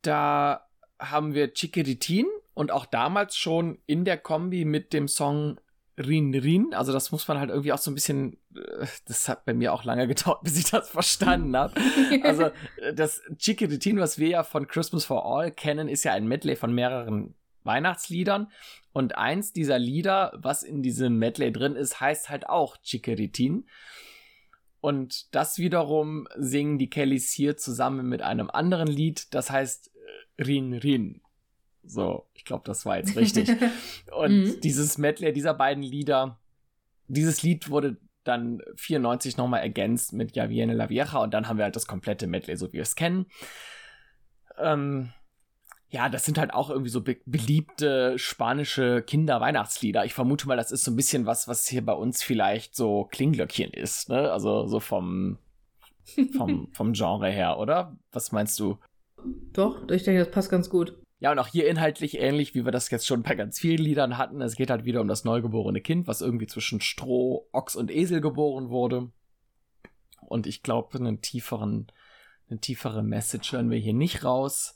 [0.01, 0.67] Da
[0.99, 5.59] haben wir Chiquiritin und auch damals schon in der Kombi mit dem Song
[6.01, 6.73] Rin Rin.
[6.73, 9.73] Also das muss man halt irgendwie auch so ein bisschen, äh, das hat bei mir
[9.73, 11.73] auch lange gedauert, bis ich das verstanden habe.
[12.23, 12.43] Also
[12.77, 16.55] äh, das Chiquiritin, was wir ja von Christmas for All kennen, ist ja ein Medley
[16.55, 18.51] von mehreren Weihnachtsliedern.
[18.93, 23.65] Und eins dieser Lieder, was in diesem Medley drin ist, heißt halt auch Chiquiritin.
[24.81, 30.43] Und das wiederum singen die Kellys hier zusammen mit einem anderen Lied, das heißt äh,
[30.43, 31.20] Rin Rin.
[31.83, 33.49] So, ich glaube, das war jetzt richtig.
[34.15, 34.61] Und mhm.
[34.61, 36.39] dieses Medley dieser beiden Lieder,
[37.07, 41.57] dieses Lied wurde dann 94 nochmal ergänzt mit Ja Viene la Vieja und dann haben
[41.57, 43.25] wir halt das komplette Medley, so wie wir es kennen.
[44.59, 45.11] Ähm,
[45.89, 50.05] ja, das sind halt auch irgendwie so be beliebte spanische Kinderweihnachtslieder.
[50.05, 53.05] Ich vermute mal, das ist so ein bisschen was, was hier bei uns vielleicht so
[53.11, 54.31] Klinglöckchen ist, ne?
[54.31, 55.37] Also so vom,
[56.37, 57.97] vom, vom Genre her, oder?
[58.11, 58.77] Was meinst du?
[59.51, 61.00] Doch, ich denke, das passt ganz gut.
[61.21, 64.17] Ja, und auch hier inhaltlich ähnlich, wie wir das jetzt schon bei ganz vielen Liedern
[64.17, 64.41] hatten.
[64.41, 68.21] Es geht halt wieder um das neugeborene Kind, was irgendwie zwischen Stroh, Ochs und Esel
[68.21, 69.11] geboren wurde.
[70.21, 71.91] Und ich glaube, einen tieferen,
[72.49, 74.75] eine tiefere Message hören wir hier nicht raus.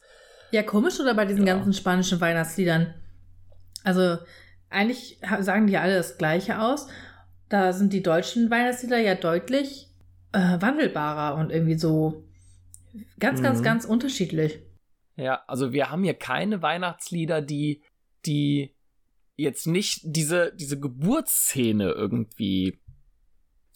[0.52, 1.56] Ja, komisch oder bei diesen ja.
[1.56, 2.94] ganzen spanischen Weihnachtsliedern?
[3.84, 4.20] Also,
[4.70, 6.88] eigentlich sagen die alle das Gleiche aus.
[7.50, 9.90] Da sind die deutschen Weihnachtslieder ja deutlich
[10.32, 12.24] äh, wandelbarer und irgendwie so
[13.20, 13.44] ganz, mhm.
[13.44, 14.60] ganz, ganz unterschiedlich.
[15.16, 17.82] Ja, also wir haben hier keine Weihnachtslieder, die,
[18.26, 18.76] die
[19.38, 22.80] jetzt nicht diese, diese Geburtsszene irgendwie,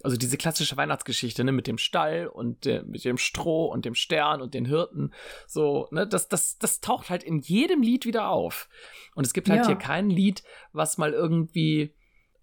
[0.03, 3.95] also diese klassische Weihnachtsgeschichte, ne, mit dem Stall und de, mit dem Stroh und dem
[3.95, 5.13] Stern und den Hirten,
[5.47, 8.69] so, ne, das, das, das taucht halt in jedem Lied wieder auf.
[9.15, 9.67] Und es gibt halt ja.
[9.67, 11.93] hier kein Lied, was mal irgendwie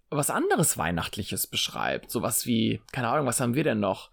[0.09, 2.11] was anderes Weihnachtliches beschreibt.
[2.11, 4.11] Sowas wie, keine Ahnung, was haben wir denn noch?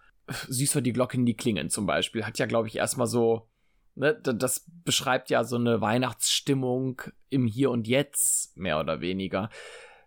[0.48, 2.24] Süß war die Glocken, die klingen zum Beispiel.
[2.24, 3.48] Hat ja, glaube ich, erstmal so
[3.94, 9.50] ne, das beschreibt ja so eine Weihnachtsstimmung im Hier und Jetzt, mehr oder weniger.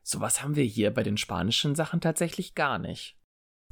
[0.03, 3.17] sowas haben wir hier bei den spanischen Sachen tatsächlich gar nicht.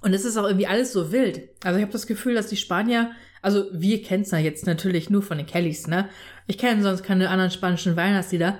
[0.01, 1.49] Und es ist auch irgendwie alles so wild.
[1.63, 5.09] Also ich habe das Gefühl, dass die Spanier, also wir kennen es ja jetzt natürlich
[5.09, 6.09] nur von den Kellys, ne?
[6.45, 8.59] Ich kenne sonst keine anderen spanischen Weihnachtslieder,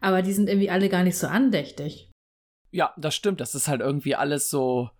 [0.00, 2.10] aber die sind irgendwie alle gar nicht so andächtig.
[2.70, 3.40] Ja, das stimmt.
[3.40, 4.90] Das ist halt irgendwie alles so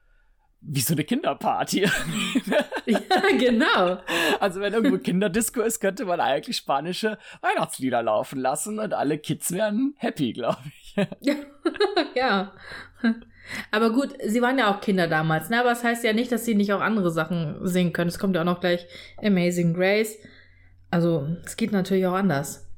[0.62, 1.80] wie so eine Kinderparty.
[2.86, 3.00] ja,
[3.38, 3.98] genau.
[4.40, 9.52] Also wenn irgendwo Kinderdisco ist, könnte man eigentlich spanische Weihnachtslieder laufen lassen und alle Kids
[9.52, 10.96] wären happy, glaube ich.
[11.20, 11.34] ja.
[12.14, 12.52] ja.
[13.70, 15.60] Aber gut, sie waren ja auch Kinder damals, ne?
[15.60, 18.08] Aber es das heißt ja nicht, dass sie nicht auch andere Sachen singen können.
[18.08, 18.86] Es kommt ja auch noch gleich
[19.22, 20.18] Amazing Grace.
[20.90, 22.68] Also, es geht natürlich auch anders.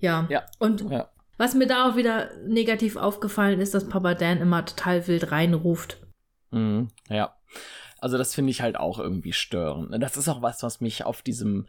[0.00, 0.26] Ja.
[0.30, 0.42] ja.
[0.58, 1.08] Und ja.
[1.38, 5.98] was mir da auch wieder negativ aufgefallen ist, dass Papa Dan immer total wild reinruft.
[6.50, 7.34] Mhm, ja.
[7.98, 9.90] Also, das finde ich halt auch irgendwie störend.
[10.02, 11.68] Das ist auch was, was mich auf diesem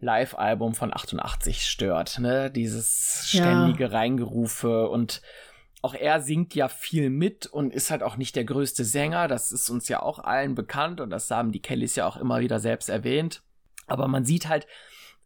[0.00, 2.50] Live-Album von 88 stört, ne?
[2.50, 3.90] Dieses ständige ja.
[3.90, 5.22] Reingerufe und
[5.82, 9.28] auch er singt ja viel mit und ist halt auch nicht der größte Sänger.
[9.28, 12.40] Das ist uns ja auch allen bekannt und das haben die Kellys ja auch immer
[12.40, 13.42] wieder selbst erwähnt.
[13.86, 14.66] Aber man sieht halt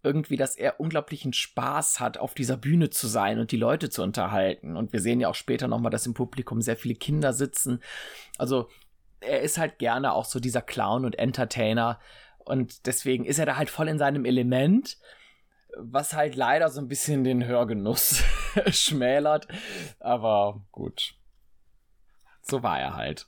[0.02, 4.02] irgendwie, dass er unglaublichen Spaß hat, auf dieser Bühne zu sein und die Leute zu
[4.02, 4.76] unterhalten.
[4.76, 7.80] Und wir sehen ja auch später nochmal, dass im Publikum sehr viele Kinder sitzen.
[8.36, 8.68] Also
[9.20, 11.98] er ist halt gerne auch so dieser Clown und Entertainer.
[12.38, 14.96] Und deswegen ist er da halt voll in seinem Element
[15.78, 18.22] was halt leider so ein bisschen den Hörgenuss
[18.68, 19.48] schmälert.
[20.00, 21.14] Aber gut.
[22.42, 23.26] So war er halt.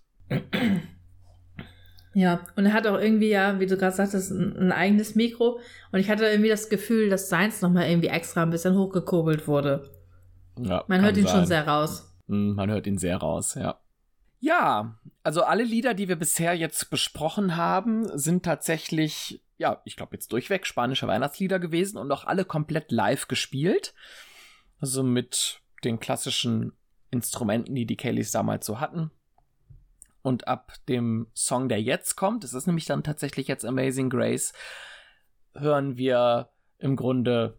[2.15, 5.61] Ja, und er hat auch irgendwie ja, wie du gerade sagtest, ein, ein, eigenes Mikro.
[5.93, 9.91] Und ich hatte irgendwie das Gefühl, dass seins nochmal irgendwie extra ein bisschen hochgekurbelt wurde.
[10.59, 11.37] Ja, man hört ihn sein.
[11.37, 12.13] schon sehr raus.
[12.27, 13.79] Hm, man hört ihn sehr raus, ja.
[14.41, 20.17] Ja, also alle Lieder, die wir bisher jetzt besprochen haben, sind tatsächlich ja, ich glaube
[20.17, 23.93] jetzt durchweg spanische Weihnachtslieder gewesen und auch alle komplett live gespielt.
[24.81, 26.73] Also mit den klassischen
[27.11, 29.11] Instrumenten, die die Kellys damals so hatten.
[30.23, 34.55] Und ab dem Song, der jetzt kommt, das ist nämlich dann tatsächlich jetzt Amazing Grace,
[35.55, 36.49] hören wir
[36.79, 37.59] im Grunde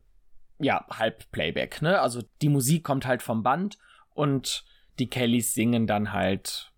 [0.58, 1.84] ja halb Playback.
[1.84, 2.02] Ne?
[2.02, 3.78] Also die Musik kommt halt vom Band
[4.10, 4.66] und
[4.98, 6.71] die Kellys singen dann halt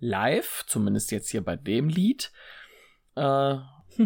[0.00, 2.32] live, zumindest jetzt hier bei dem Lied.
[3.16, 3.56] Äh,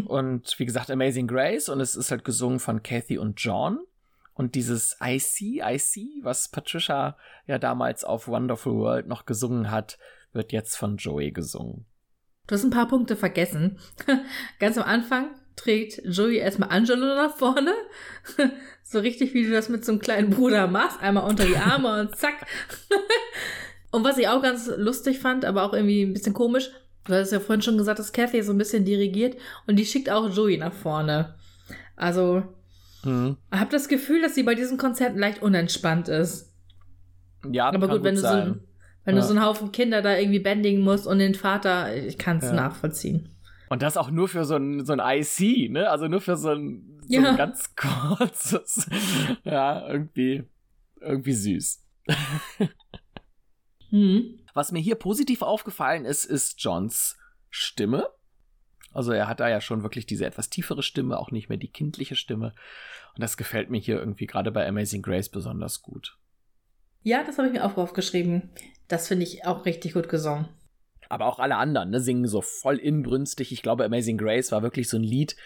[0.07, 3.79] und wie gesagt, Amazing Grace und es ist halt gesungen von Kathy und John.
[4.35, 9.71] Und dieses I see, I see, was Patricia ja damals auf Wonderful World noch gesungen
[9.71, 9.99] hat,
[10.33, 11.85] wird jetzt von Joey gesungen.
[12.47, 13.79] Du hast ein paar Punkte vergessen.
[14.59, 17.75] Ganz am Anfang trägt Joey erstmal Angelo nach vorne.
[18.83, 21.01] so richtig, wie du das mit so einem kleinen Bruder machst.
[21.01, 22.47] Einmal unter die Arme und zack.
[23.93, 26.71] und was ich auch ganz lustig fand, aber auch irgendwie ein bisschen komisch,
[27.05, 30.09] Du hast ja vorhin schon gesagt, dass Kathy so ein bisschen dirigiert und die schickt
[30.09, 31.35] auch Joey nach vorne.
[31.97, 32.45] Also,
[33.03, 33.37] mhm.
[33.51, 36.53] hab das Gefühl, dass sie bei diesen Konzerten leicht unentspannt ist.
[37.51, 38.61] Ja, aber gut, wenn, du, so ein,
[39.05, 39.21] wenn ja.
[39.21, 42.45] du so einen Haufen Kinder da irgendwie bändigen musst und den Vater, ich kann es
[42.45, 42.53] ja.
[42.53, 43.29] nachvollziehen.
[43.69, 45.91] Und das auch nur für so ein, so ein IC, ne?
[45.91, 47.31] Also nur für so ein, so ja.
[47.31, 48.89] ein ganz kurzes.
[49.43, 50.45] ja, irgendwie,
[51.01, 51.83] irgendwie süß.
[53.93, 54.39] hm.
[54.55, 57.17] Was mir hier positiv aufgefallen ist, ist Johns
[57.51, 58.09] Stimme.
[58.93, 61.71] Also er hat da ja schon wirklich diese etwas tiefere Stimme, auch nicht mehr die
[61.71, 62.55] kindliche Stimme.
[63.15, 66.17] Und das gefällt mir hier irgendwie gerade bei Amazing Grace besonders gut.
[67.03, 68.51] Ja, das habe ich mir auch aufgeschrieben.
[68.89, 70.49] Das finde ich auch richtig gut gesungen.
[71.09, 73.53] Aber auch alle anderen ne, singen so voll inbrünstig.
[73.53, 75.37] Ich glaube, Amazing Grace war wirklich so ein Lied,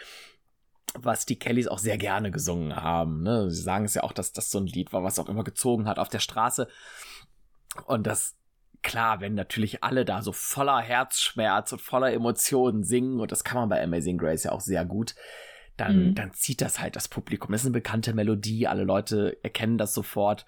[0.94, 3.22] was die Kellys auch sehr gerne gesungen haben.
[3.22, 3.50] Ne?
[3.50, 5.88] Sie sagen es ja auch, dass das so ein Lied war, was auch immer gezogen
[5.88, 6.68] hat auf der Straße.
[7.82, 8.36] Und das
[8.82, 13.58] klar, wenn natürlich alle da so voller Herzschmerz und voller Emotionen singen, und das kann
[13.58, 15.14] man bei Amazing Grace ja auch sehr gut,
[15.76, 16.14] dann, mhm.
[16.14, 17.50] dann zieht das halt das Publikum.
[17.50, 20.46] Das ist eine bekannte Melodie, alle Leute erkennen das sofort.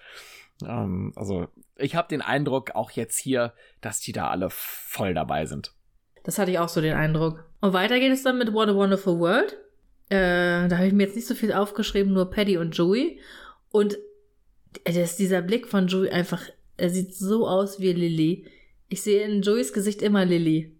[0.64, 5.44] Ähm, also ich habe den Eindruck, auch jetzt hier, dass die da alle voll dabei
[5.44, 5.72] sind.
[6.22, 7.44] Das hatte ich auch so den Eindruck.
[7.60, 9.56] Und weiter geht es dann mit What a Wonderful World.
[10.10, 13.20] Äh, da habe ich mir jetzt nicht so viel aufgeschrieben, nur Paddy und Joey.
[13.70, 13.98] Und
[14.84, 16.42] das ist dieser Blick von Joey einfach
[16.78, 18.46] er sieht so aus wie Lilly.
[18.88, 20.74] Ich sehe in Joeys Gesicht immer Lilly.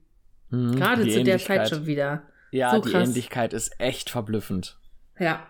[0.50, 2.22] Mhm, Gerade zu der Zeit schon wieder.
[2.50, 3.08] Ja, so die krass.
[3.08, 4.78] Ähnlichkeit ist echt verblüffend.
[5.18, 5.46] Ja.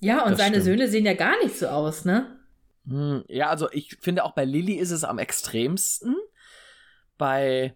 [0.00, 0.64] Ja, und das seine stimmt.
[0.64, 2.40] Söhne sehen ja gar nicht so aus, ne?
[2.86, 6.16] Hm, ja, also ich finde auch bei Lilly ist es am extremsten.
[7.18, 7.74] Bei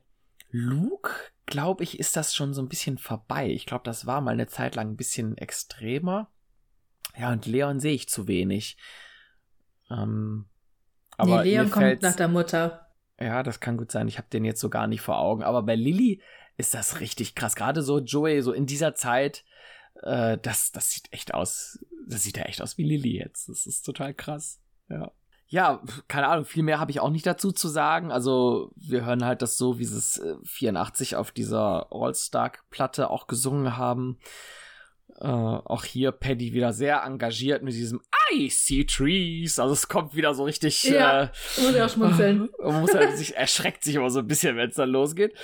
[0.51, 1.13] Luke,
[1.47, 3.49] glaube ich, ist das schon so ein bisschen vorbei.
[3.49, 6.31] Ich glaube, das war mal eine Zeit lang ein bisschen extremer.
[7.17, 8.77] Ja, und Leon sehe ich zu wenig.
[9.91, 10.47] Ähm,
[11.21, 12.87] aber nee, Leon kommt nach der Mutter.
[13.21, 14.09] Ja, das kann gut sein.
[14.09, 15.43] Ich habe den jetzt so gar nicht vor Augen.
[15.43, 16.23] Aber bei Lilly
[16.57, 17.55] ist das richtig krass.
[17.55, 19.45] Gerade so Joey, so in dieser Zeit,
[20.03, 21.79] äh, das, das sieht echt aus.
[22.07, 23.49] Das sieht ja echt aus wie Lilly jetzt.
[23.49, 24.61] Das ist total krass.
[24.89, 25.13] Ja.
[25.47, 28.11] ja, keine Ahnung, viel mehr habe ich auch nicht dazu zu sagen.
[28.11, 33.77] Also wir hören halt das so, wie sie es 84 auf dieser All-Star-Platte auch gesungen
[33.77, 34.19] haben.
[35.19, 38.01] Äh, auch hier Paddy wieder sehr engagiert mit diesem
[38.33, 39.59] I see trees.
[39.59, 40.85] Also es kommt wieder so richtig.
[40.85, 41.29] Ja, äh,
[41.61, 42.49] muss ich auch schmunzeln.
[42.63, 45.35] muss halt sich, erschreckt sich immer so ein bisschen, wenn es dann losgeht.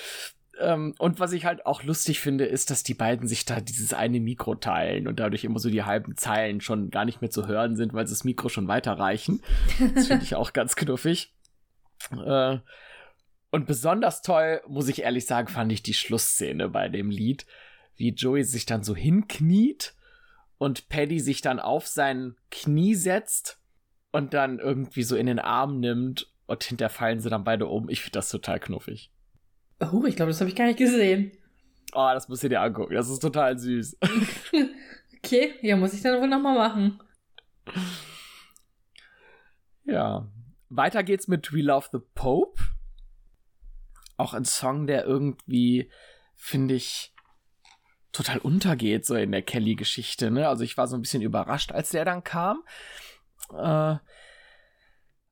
[0.59, 3.93] Ähm, und was ich halt auch lustig finde, ist, dass die beiden sich da dieses
[3.93, 7.47] eine Mikro teilen und dadurch immer so die halben Zeilen schon gar nicht mehr zu
[7.47, 9.43] hören sind, weil sie das Mikro schon weiterreichen.
[9.95, 11.35] Das finde ich auch ganz knuffig.
[12.13, 12.59] Äh,
[13.51, 17.47] und besonders toll, muss ich ehrlich sagen, fand ich die Schlussszene bei dem Lied
[17.97, 19.95] wie Joey sich dann so hinkniet
[20.59, 23.61] und Paddy sich dann auf sein Knie setzt
[24.13, 27.89] und dann irgendwie so in den Arm nimmt und hinterher fallen sie dann beide um.
[27.89, 29.13] Ich finde das total knuffig.
[29.81, 31.33] Oh, ich glaube, das habe ich gar nicht gesehen.
[31.93, 32.95] Oh, das musst du dir angucken.
[32.95, 33.99] Das ist total süß.
[35.19, 37.01] okay, ja, muss ich dann wohl nochmal machen.
[39.85, 40.31] Ja.
[40.69, 42.61] Weiter geht's mit We Love the Pope.
[44.17, 45.91] Auch ein Song, der irgendwie,
[46.35, 47.15] finde ich,
[48.13, 50.31] total untergeht, so in der Kelly-Geschichte.
[50.31, 50.49] Ne?
[50.49, 52.63] Also ich war so ein bisschen überrascht, als der dann kam.
[53.53, 53.97] Äh,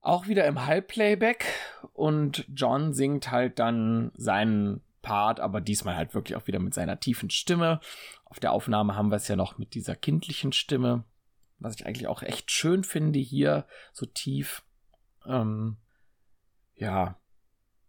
[0.00, 1.46] auch wieder im Halbplayback
[1.94, 7.00] und John singt halt dann seinen Part, aber diesmal halt wirklich auch wieder mit seiner
[7.00, 7.80] tiefen Stimme.
[8.24, 11.04] Auf der Aufnahme haben wir es ja noch mit dieser kindlichen Stimme,
[11.58, 14.62] was ich eigentlich auch echt schön finde hier, so tief.
[15.26, 15.78] Ähm,
[16.74, 17.18] ja,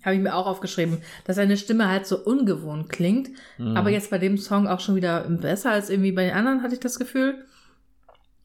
[0.06, 3.32] habe ich mir auch aufgeschrieben, dass seine Stimme halt so ungewohnt klingt.
[3.58, 3.76] Mhm.
[3.76, 6.76] Aber jetzt bei dem Song auch schon wieder besser als irgendwie bei den anderen, hatte
[6.76, 7.45] ich das Gefühl.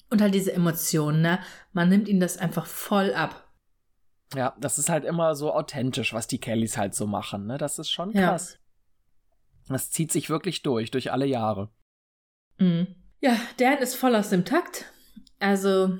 [0.09, 1.39] Und halt diese Emotionen, ne?
[1.73, 3.47] Man nimmt ihm das einfach voll ab.
[4.35, 7.59] Ja, das ist halt immer so authentisch, was die Kellys halt so machen, ne?
[7.59, 8.55] Das ist schon krass.
[9.69, 9.75] Ja.
[9.75, 11.71] Das zieht sich wirklich durch, durch alle Jahre.
[12.59, 12.89] Mhm.
[13.21, 14.87] Ja, Dan ist voll aus dem Takt.
[15.39, 15.99] Also,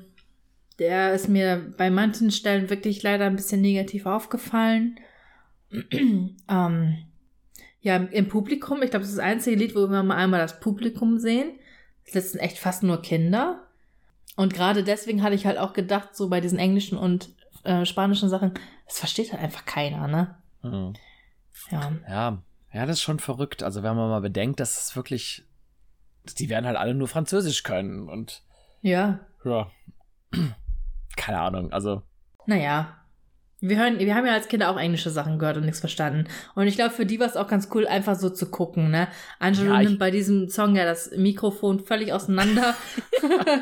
[0.79, 4.99] der ist mir bei manchen Stellen wirklich leider ein bisschen negativ aufgefallen.
[6.49, 6.97] ähm,
[7.81, 10.59] ja, im Publikum, ich glaube, das ist das einzige Lied, wo wir mal einmal das
[10.59, 11.59] Publikum sehen.
[12.13, 13.67] Das sind echt fast nur Kinder.
[14.35, 17.29] Und gerade deswegen hatte ich halt auch gedacht, so bei diesen englischen und
[17.63, 18.53] äh, spanischen Sachen,
[18.85, 20.35] das versteht halt einfach keiner, ne?
[20.61, 20.93] Mhm.
[21.71, 21.91] Ja.
[22.07, 22.43] ja.
[22.73, 23.63] Ja, das ist schon verrückt.
[23.63, 25.43] Also, wenn man mal bedenkt, dass es wirklich,
[26.37, 28.43] die werden halt alle nur Französisch können und.
[28.81, 29.19] Ja.
[29.43, 29.69] Ja.
[31.17, 32.03] Keine Ahnung, also.
[32.45, 33.00] Naja,
[33.61, 36.27] wir hören, wir haben ja als Kinder auch englische Sachen gehört und nichts verstanden.
[36.55, 39.07] Und ich glaube, für die war es auch ganz cool, einfach so zu gucken, ne?
[39.39, 42.75] Angelo ja, nimmt bei diesem Song ja das Mikrofon völlig auseinander.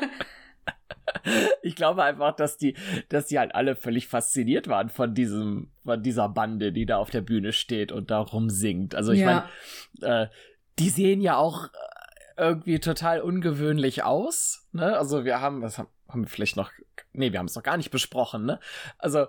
[1.62, 2.76] ich glaube einfach, dass die,
[3.10, 7.10] dass die halt alle völlig fasziniert waren von diesem, von dieser Bande, die da auf
[7.10, 8.96] der Bühne steht und da rumsingt.
[8.96, 9.48] Also ich ja.
[10.02, 10.28] meine, äh,
[10.80, 14.68] die sehen ja auch äh, irgendwie total ungewöhnlich aus.
[14.72, 14.98] Ne?
[14.98, 16.72] Also wir haben, was haben, haben wir vielleicht noch,
[17.14, 18.60] nee, wir haben es noch gar nicht besprochen, ne?
[18.98, 19.28] Also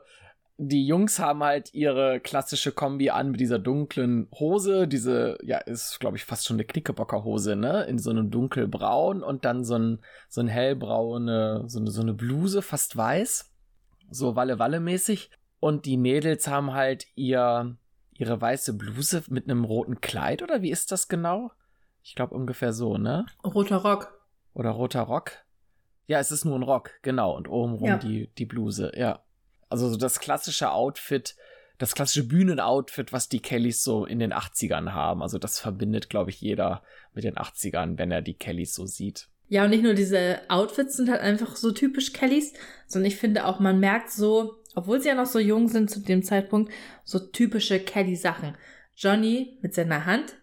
[0.63, 4.87] die Jungs haben halt ihre klassische Kombi an mit dieser dunklen Hose.
[4.87, 7.85] Diese, ja, ist, glaube ich, fast schon eine Knickerbockerhose, ne?
[7.85, 12.13] In so einem dunkelbraun und dann so ein, so ein hellbraune, so eine, so eine
[12.13, 13.51] Bluse, fast weiß.
[14.11, 15.31] So Walle-Walle-mäßig.
[15.61, 17.75] Und die Mädels haben halt ihr,
[18.13, 21.53] ihre weiße Bluse mit einem roten Kleid, oder wie ist das genau?
[22.03, 23.25] Ich glaube ungefähr so, ne?
[23.43, 24.13] Roter Rock.
[24.53, 25.33] Oder roter Rock.
[26.07, 27.35] Ja, es ist nur ein Rock, genau.
[27.35, 27.97] Und obenrum ja.
[27.97, 29.23] die, die Bluse, ja.
[29.71, 31.37] Also so das klassische Outfit,
[31.79, 35.23] das klassische Bühnenoutfit, was die Kellys so in den 80ern haben.
[35.23, 36.83] Also das verbindet, glaube ich, jeder
[37.15, 39.29] mit den 80ern, wenn er die Kellys so sieht.
[39.49, 42.53] Ja, und nicht nur diese Outfits sind halt einfach so typisch Kellys,
[42.87, 46.01] sondern ich finde auch, man merkt so, obwohl sie ja noch so jung sind zu
[46.01, 46.73] dem Zeitpunkt,
[47.05, 48.57] so typische Kelly-Sachen.
[48.95, 50.37] Johnny mit seiner Hand.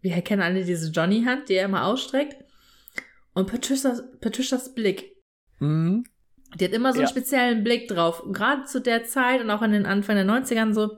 [0.00, 2.36] Wir kennen alle diese Johnny-Hand, die er immer ausstreckt.
[3.34, 5.16] Und Patricias, Patricias Blick.
[5.58, 6.04] Mhm.
[6.56, 7.10] Die hat immer so einen ja.
[7.10, 8.22] speziellen Blick drauf.
[8.32, 10.96] Gerade zu der Zeit und auch an den Anfang der 90ern so.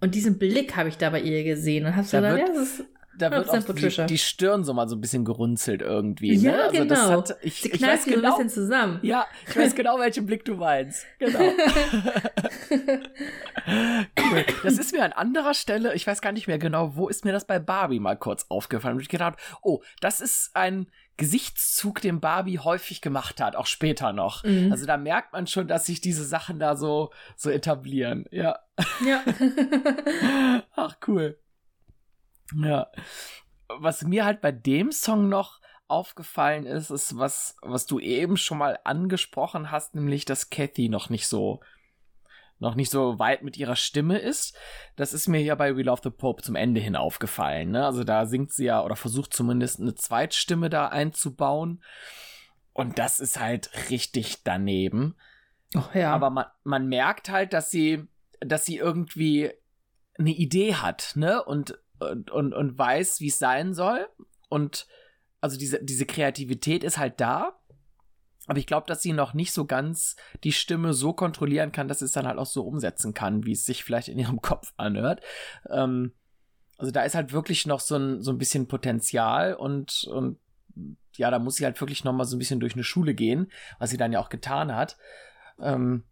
[0.00, 1.86] Und diesen Blick habe ich da bei ihr gesehen.
[1.86, 2.84] Und hab so gedacht, ja, das ist
[3.18, 6.36] da wird auch die, die, Stirn so mal so ein bisschen gerunzelt irgendwie.
[6.38, 6.42] Ne?
[6.44, 7.10] Ja, also genau.
[7.10, 9.00] Hat, ich, Sie ich weiß genau, ein bisschen zusammen.
[9.02, 11.06] Ja, ich weiß genau, welchen Blick du meinst.
[11.18, 11.38] Genau.
[14.18, 14.44] cool.
[14.62, 17.32] Das ist mir an anderer Stelle, ich weiß gar nicht mehr genau, wo ist mir
[17.32, 18.96] das bei Barbie mal kurz aufgefallen.
[18.96, 24.12] Und ich gedacht, oh, das ist ein Gesichtszug, den Barbie häufig gemacht hat, auch später
[24.12, 24.44] noch.
[24.44, 24.72] Mhm.
[24.72, 28.24] Also da merkt man schon, dass sich diese Sachen da so, so etablieren.
[28.30, 28.58] Ja.
[29.04, 29.22] Ja.
[30.76, 31.38] Ach, cool.
[32.54, 32.88] Ja.
[33.68, 38.58] Was mir halt bei dem Song noch aufgefallen ist, ist was, was du eben schon
[38.58, 41.60] mal angesprochen hast, nämlich, dass Kathy noch nicht so
[42.62, 44.56] noch nicht so weit mit ihrer Stimme ist.
[44.96, 47.72] Das ist mir ja bei We Love the Pope zum Ende hin aufgefallen.
[47.72, 47.84] Ne?
[47.84, 51.82] Also da singt sie ja oder versucht zumindest eine Zweitstimme da einzubauen.
[52.72, 55.16] Und das ist halt richtig daneben.
[55.74, 56.12] Oh, ja.
[56.12, 58.06] Aber man, man merkt halt, dass sie,
[58.40, 59.50] dass sie irgendwie
[60.16, 61.42] eine Idee hat, ne?
[61.42, 64.08] Und, und, und, und weiß, wie es sein soll.
[64.48, 64.86] Und
[65.40, 67.58] also diese, diese Kreativität ist halt da.
[68.46, 72.00] Aber ich glaube, dass sie noch nicht so ganz die Stimme so kontrollieren kann, dass
[72.00, 74.72] sie es dann halt auch so umsetzen kann, wie es sich vielleicht in ihrem Kopf
[74.76, 75.20] anhört.
[75.70, 76.12] Ähm,
[76.78, 80.38] also da ist halt wirklich noch so ein, so ein bisschen Potenzial und, und
[81.14, 83.52] ja, da muss sie halt wirklich noch mal so ein bisschen durch eine Schule gehen,
[83.78, 84.96] was sie dann ja auch getan hat.
[85.60, 86.04] Ähm,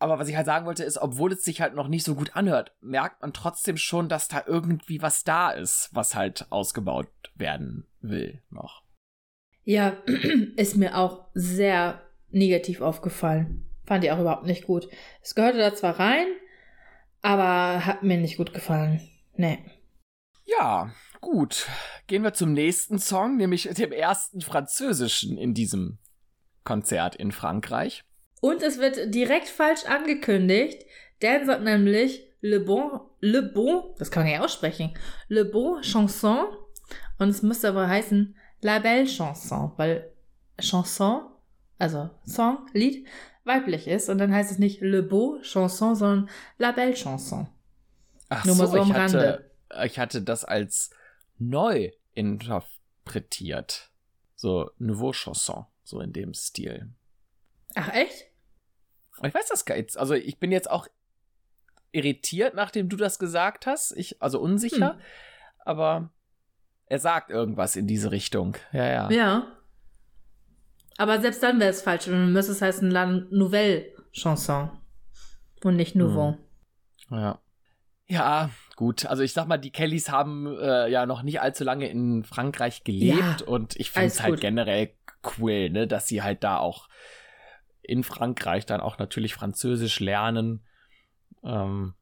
[0.00, 2.36] aber was ich halt sagen wollte, ist, obwohl es sich halt noch nicht so gut
[2.36, 7.86] anhört, merkt man trotzdem schon, dass da irgendwie was da ist, was halt ausgebaut werden
[8.00, 8.82] will noch.
[9.68, 9.98] Ja,
[10.56, 12.00] ist mir auch sehr
[12.30, 13.66] negativ aufgefallen.
[13.84, 14.88] Fand ich auch überhaupt nicht gut.
[15.22, 16.26] Es gehörte da zwar rein,
[17.20, 19.06] aber hat mir nicht gut gefallen.
[19.36, 19.58] Nee.
[20.46, 21.68] Ja, gut.
[22.06, 25.98] Gehen wir zum nächsten Song, nämlich dem ersten französischen in diesem
[26.64, 28.04] Konzert in Frankreich.
[28.40, 30.86] Und es wird direkt falsch angekündigt.
[31.20, 34.96] Dan sagt nämlich Le Bon, Le Bon, das kann man ja aussprechen,
[35.28, 36.46] Le Bon Chanson.
[37.18, 40.12] Und es müsste aber heißen La Belle Chanson, weil
[40.60, 41.22] Chanson,
[41.78, 43.06] also Song, Lied,
[43.44, 44.08] weiblich ist.
[44.08, 47.48] Und dann heißt es nicht Le Beau Chanson, sondern La Belle Chanson.
[48.28, 49.50] Ach Nur mal so, so ich, Rande.
[49.70, 50.90] hatte, ich hatte das als
[51.38, 53.90] neu interpretiert.
[54.36, 56.92] So Nouveau Chanson, so in dem Stil.
[57.74, 58.26] Ach, echt?
[59.22, 59.96] Ich weiß das gar nicht.
[59.96, 60.86] Also ich bin jetzt auch
[61.90, 63.92] irritiert, nachdem du das gesagt hast.
[63.92, 64.94] Ich, also unsicher.
[64.94, 65.00] Hm.
[65.64, 66.10] Aber
[66.88, 68.56] er sagt irgendwas in diese Richtung.
[68.72, 69.10] Ja, ja.
[69.10, 69.46] Ja.
[70.96, 72.06] Aber selbst dann wäre es falsch.
[72.06, 74.70] Dann müsste es heißen La Nouvelle Chanson.
[75.62, 76.36] Und nicht Nouveau.
[77.10, 77.40] Ja.
[78.06, 79.06] Ja, gut.
[79.06, 82.84] Also ich sag mal, die Kellys haben äh, ja noch nicht allzu lange in Frankreich
[82.84, 84.40] gelebt Ja, und ich finde es halt gut.
[84.40, 84.94] generell
[85.38, 86.88] cool, ne, dass sie halt da auch
[87.82, 90.64] in Frankreich dann auch natürlich Französisch lernen.
[91.44, 91.94] Ähm,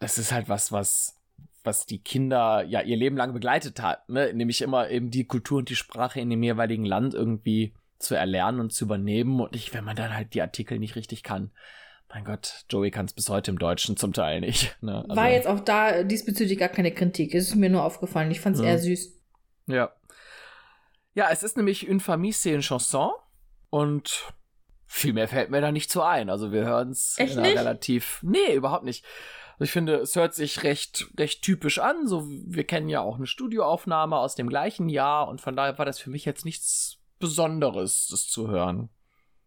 [0.00, 1.18] das ist halt was, was,
[1.66, 4.32] was die Kinder ja ihr Leben lang begleitet hat, ne?
[4.32, 8.60] Nämlich immer eben die Kultur und die Sprache in dem jeweiligen Land irgendwie zu erlernen
[8.60, 9.40] und zu übernehmen.
[9.40, 11.50] Und ich, wenn man dann halt die Artikel nicht richtig kann,
[12.08, 14.76] mein Gott, Joey kann es bis heute im Deutschen zum Teil nicht.
[14.80, 15.02] Ne?
[15.02, 17.34] Also, War jetzt auch da diesbezüglich gar keine Kritik.
[17.34, 18.30] Es ist mir nur aufgefallen.
[18.30, 18.68] Ich fand es Ja.
[18.68, 19.12] eher süß.
[19.66, 19.90] Ja.
[21.14, 23.10] Ja, es ist nämlich Une Famille, c'est une chanson.
[23.70, 24.32] Und
[24.86, 26.30] viel mehr fällt mir da nicht zu ein.
[26.30, 27.36] Also wir hören es nicht?
[27.36, 28.20] relativ.
[28.22, 29.04] Nee, überhaupt nicht.
[29.58, 32.06] Also ich finde, es hört sich recht, recht typisch an.
[32.06, 35.86] So, wir kennen ja auch eine Studioaufnahme aus dem gleichen Jahr und von daher war
[35.86, 38.90] das für mich jetzt nichts Besonderes, das zu hören.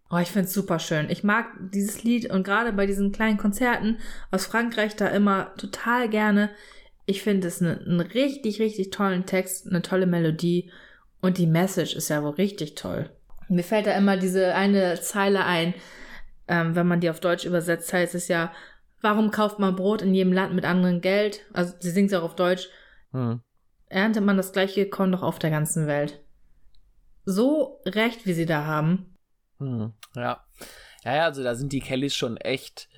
[0.10, 1.12] Oh, ich find's super schön.
[1.12, 4.00] Ich mag dieses Lied und gerade bei diesen kleinen Konzerten
[4.32, 6.50] aus Frankreich da immer total gerne.
[7.06, 10.72] Ich finde es ne- einen richtig, richtig tollen Text, eine tolle Melodie
[11.22, 13.12] und die Message ist ja wohl richtig toll.
[13.50, 15.76] Mir fällt da immer diese eine Zeile ein,
[16.48, 18.52] ähm, wenn man die auf Deutsch übersetzt, heißt es ja,
[19.02, 21.46] warum kauft man Brot in jedem Land mit anderem Geld?
[21.54, 22.68] Also sie singt auch auf Deutsch.
[23.12, 23.42] Hm.
[23.88, 26.24] Erntet man das gleiche Korn doch auf der ganzen Welt.
[27.26, 29.18] So recht, wie sie da haben.
[29.60, 30.44] Hm, ja.
[31.04, 32.90] Ja, ja, also da sind die Kellys schon echt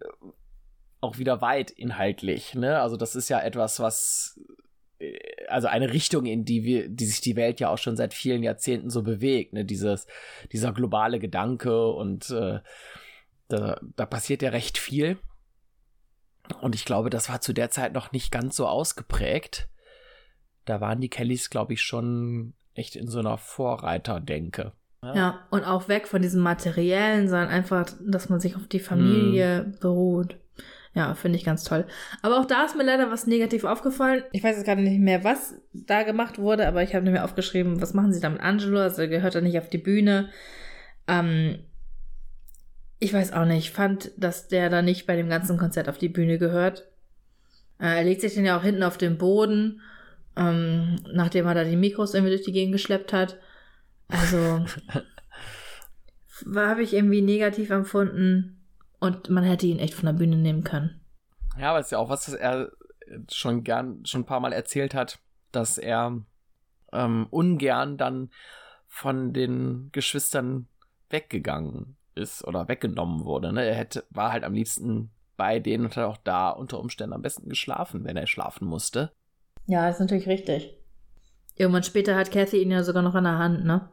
[0.00, 0.26] äh,
[1.00, 2.80] auch wieder weit inhaltlich, ne?
[2.80, 4.40] Also das ist ja etwas, was
[4.98, 8.14] äh, also eine Richtung, in die wir, die sich die Welt ja auch schon seit
[8.14, 9.64] vielen Jahrzehnten so bewegt, ne?
[9.64, 10.06] Dieses,
[10.52, 12.60] dieser globale Gedanke und äh,
[13.48, 15.18] da, da passiert ja recht viel.
[16.60, 19.68] Und ich glaube, das war zu der Zeit noch nicht ganz so ausgeprägt.
[20.64, 24.72] Da waren die Kellys, glaube ich, schon echt in so einer Vorreiterdenke.
[25.00, 25.46] Ja.
[25.50, 30.36] und auch weg von diesem Materiellen, sondern einfach, dass man sich auf die Familie beruht.
[30.92, 31.86] Ja, finde ich ganz toll.
[32.22, 34.24] Aber auch da ist mir leider was negativ aufgefallen.
[34.32, 37.80] Ich weiß jetzt gerade nicht mehr, was da gemacht wurde, aber ich habe mir aufgeschrieben,
[37.80, 38.80] was machen sie da mit Angelo?
[38.80, 40.30] Also er gehört er nicht auf die Bühne.
[41.06, 41.60] Ähm,
[42.98, 43.58] ich weiß auch nicht.
[43.58, 46.88] Ich fand, dass der da nicht bei dem ganzen Konzert auf die Bühne gehört.
[47.78, 49.80] Äh, er legt sich dann ja auch hinten auf den Boden,
[50.36, 53.38] ähm, nachdem er da die Mikros irgendwie durch die Gegend geschleppt hat.
[54.08, 54.64] Also
[56.56, 58.64] habe ich irgendwie negativ empfunden
[58.98, 61.00] und man hätte ihn echt von der Bühne nehmen können.
[61.58, 62.72] Ja, aber es ist ja auch was, was er
[63.30, 65.18] schon gern, schon ein paar Mal erzählt hat,
[65.52, 66.20] dass er
[66.92, 68.30] ähm, ungern dann
[68.86, 70.66] von den Geschwistern
[71.10, 73.52] weggegangen ist oder weggenommen wurde.
[73.52, 73.64] Ne?
[73.64, 77.22] Er hätte, war halt am liebsten bei denen und hat auch da unter Umständen am
[77.22, 79.12] besten geschlafen, wenn er schlafen musste.
[79.66, 80.76] Ja, ist natürlich richtig.
[81.56, 83.88] Irgendwann später hat Kathy ihn ja sogar noch an der Hand, ne?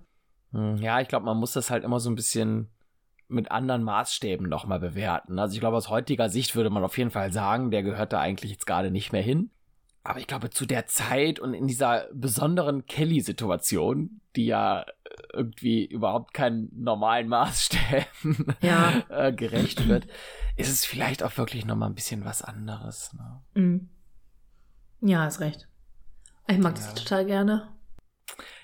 [0.52, 2.70] Hm, Ja, ich glaube, man muss das halt immer so ein bisschen
[3.28, 5.40] mit anderen Maßstäben nochmal bewerten.
[5.40, 8.20] Also ich glaube, aus heutiger Sicht würde man auf jeden Fall sagen, der gehört da
[8.20, 9.50] eigentlich jetzt gerade nicht mehr hin.
[10.04, 14.86] Aber ich glaube, zu der Zeit und in dieser besonderen Kelly-Situation, die ja
[15.36, 19.04] irgendwie überhaupt keinen normalen Maßstäben ja.
[19.10, 20.08] äh, gerecht wird,
[20.56, 23.14] ist es vielleicht auch wirklich noch mal ein bisschen was anderes.
[23.14, 23.42] Ne?
[23.54, 23.90] Mhm.
[25.02, 25.68] Ja, hast recht.
[26.48, 27.76] Ich mag das total gerne.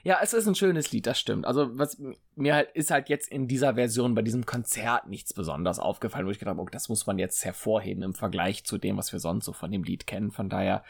[0.04, 1.46] Ja, es ist ein schönes Lied, das stimmt.
[1.46, 2.02] Also, was
[2.36, 6.32] mir halt ist halt jetzt in dieser Version bei diesem Konzert nichts besonders aufgefallen, wo
[6.32, 9.20] ich gedacht habe, okay, das muss man jetzt hervorheben im Vergleich zu dem, was wir
[9.20, 10.32] sonst so von dem Lied kennen.
[10.32, 10.84] Von daher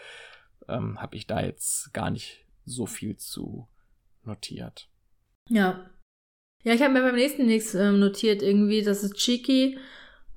[0.67, 3.67] ähm, habe ich da jetzt gar nicht so viel zu
[4.23, 4.89] notiert.
[5.51, 5.85] Ja.
[6.63, 9.77] Ja, ich habe mir beim nächsten nichts ähm, notiert, irgendwie, das ist cheeky.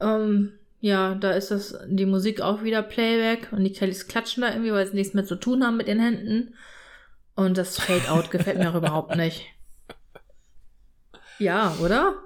[0.00, 4.50] Ähm, ja, da ist das die Musik auch wieder Playback und die Kellys klatschen da
[4.50, 6.54] irgendwie, weil sie nichts mehr zu tun haben mit den Händen.
[7.36, 9.46] Und das Fade-Out gefällt mir auch überhaupt nicht.
[11.38, 12.16] Ja, oder?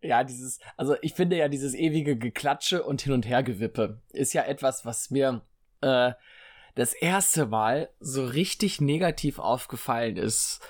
[0.00, 4.42] Ja, dieses, also ich finde ja dieses ewige Geklatsche und Hin- und Hergewippe ist ja
[4.44, 5.42] etwas, was mir
[5.80, 6.12] äh,
[6.74, 10.60] das erste Mal so richtig negativ aufgefallen ist,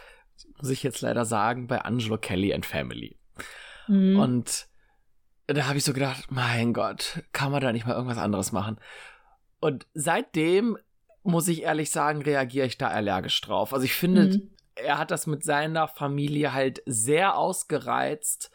[0.59, 3.18] muss ich jetzt leider sagen, bei Angelo Kelly and Family.
[3.89, 4.18] Mhm.
[4.18, 4.68] Und
[5.47, 8.78] da habe ich so gedacht, mein Gott, kann man da nicht mal irgendwas anderes machen?
[9.61, 10.76] Und seitdem
[11.22, 13.72] muss ich ehrlich sagen, reagiere ich da allergisch drauf.
[13.72, 14.51] Also ich finde, mhm.
[14.74, 18.51] er hat das mit seiner Familie halt sehr ausgereizt.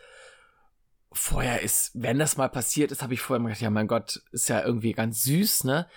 [1.11, 4.47] Vorher ist, wenn das mal passiert ist, habe ich vorher gedacht, ja mein Gott, ist
[4.47, 5.87] ja irgendwie ganz süß, ne?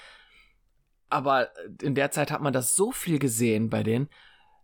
[1.09, 4.09] Aber in der Zeit hat man das so viel gesehen bei denen,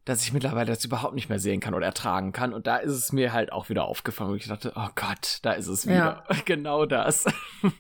[0.05, 2.53] dass ich mittlerweile das überhaupt nicht mehr sehen kann oder ertragen kann.
[2.53, 5.53] Und da ist es mir halt auch wieder aufgefallen, wo ich dachte, oh Gott, da
[5.53, 6.25] ist es wieder.
[6.29, 6.37] Ja.
[6.45, 7.27] Genau das.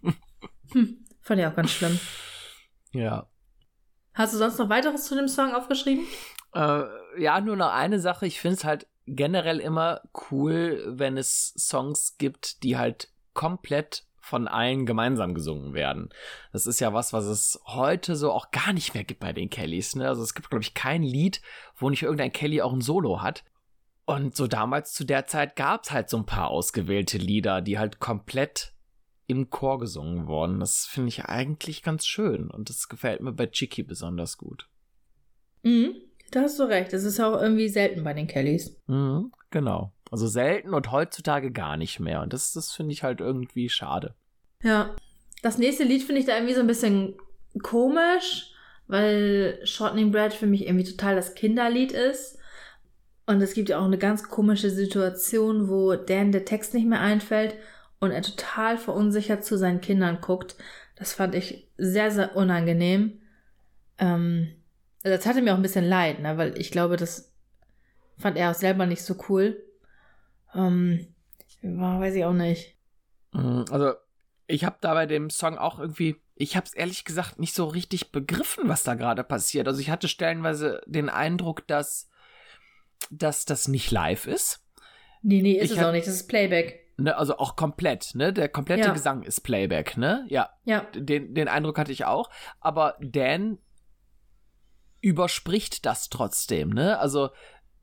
[0.73, 1.99] hm, fand ich auch ganz schlimm.
[2.93, 3.29] Ja.
[4.15, 6.05] Hast du sonst noch weiteres zu dem Song aufgeschrieben?
[6.55, 6.83] Äh,
[7.19, 8.27] ja, nur noch eine Sache.
[8.27, 14.49] Ich finde es halt generell immer cool, wenn es Songs gibt, die halt komplett von
[14.49, 16.09] allen gemeinsam gesungen werden.
[16.53, 19.51] Das ist ja was, was es heute so auch gar nicht mehr gibt bei den
[19.51, 19.97] Kellys.
[19.97, 20.09] Ne?
[20.09, 21.43] Also es gibt, glaube ich, kein Lied,
[21.77, 23.45] wo nicht irgendein Kelly auch ein Solo hat.
[24.07, 27.79] Und so damals zu der Zeit gab es halt so ein paar ausgewählte Lieder, die
[27.79, 28.73] halt komplett
[29.27, 30.61] im Chor gesungen wurden.
[30.61, 34.69] Das finde ich eigentlich ganz schön und das gefällt mir bei Chicky besonders gut.
[35.63, 35.95] Mhm,
[36.31, 36.93] da hast du recht.
[36.93, 38.77] Das ist auch irgendwie selten bei den Kellys.
[38.87, 39.93] Mhm, genau.
[40.11, 42.23] Also selten und heutzutage gar nicht mehr.
[42.23, 44.17] Und das, das finde ich halt irgendwie schade.
[44.63, 44.95] Ja.
[45.43, 47.15] Das nächste Lied finde ich da irgendwie so ein bisschen
[47.63, 48.53] komisch,
[48.89, 52.39] weil Shortening Bread für mich irgendwie total das Kinderlied ist.
[53.27, 57.01] Und es gibt ja auch eine ganz komische Situation, wo Dan der Text nicht mehr
[57.01, 57.55] einfällt
[58.01, 60.57] und er total verunsichert zu seinen Kindern guckt.
[60.97, 63.21] Das fand ich sehr, sehr unangenehm.
[63.99, 64.49] Ähm,
[65.03, 67.33] das hatte mir auch ein bisschen leid, ne, weil ich glaube, das
[68.19, 69.63] fand er auch selber nicht so cool.
[70.55, 71.07] Ähm,
[71.63, 72.77] weiß ich auch nicht.
[73.33, 73.95] Mhm, also
[74.51, 77.67] ich habe da bei dem Song auch irgendwie, ich habe es ehrlich gesagt nicht so
[77.67, 79.69] richtig begriffen, was da gerade passiert.
[79.69, 82.11] Also ich hatte stellenweise den Eindruck, dass,
[83.11, 84.65] dass das nicht live ist.
[85.23, 86.07] Nee, nee, ist ich es auch nicht.
[86.07, 86.87] Das ist Playback.
[86.97, 88.33] Ne, also auch komplett, ne?
[88.33, 88.93] Der komplette ja.
[88.93, 90.27] Gesang ist Playback, ne?
[90.29, 90.51] Ja.
[90.65, 90.87] Ja.
[90.95, 92.31] Den, den Eindruck hatte ich auch.
[92.61, 93.59] Aber Dan
[95.01, 96.99] überspricht das trotzdem, ne?
[96.99, 97.31] Also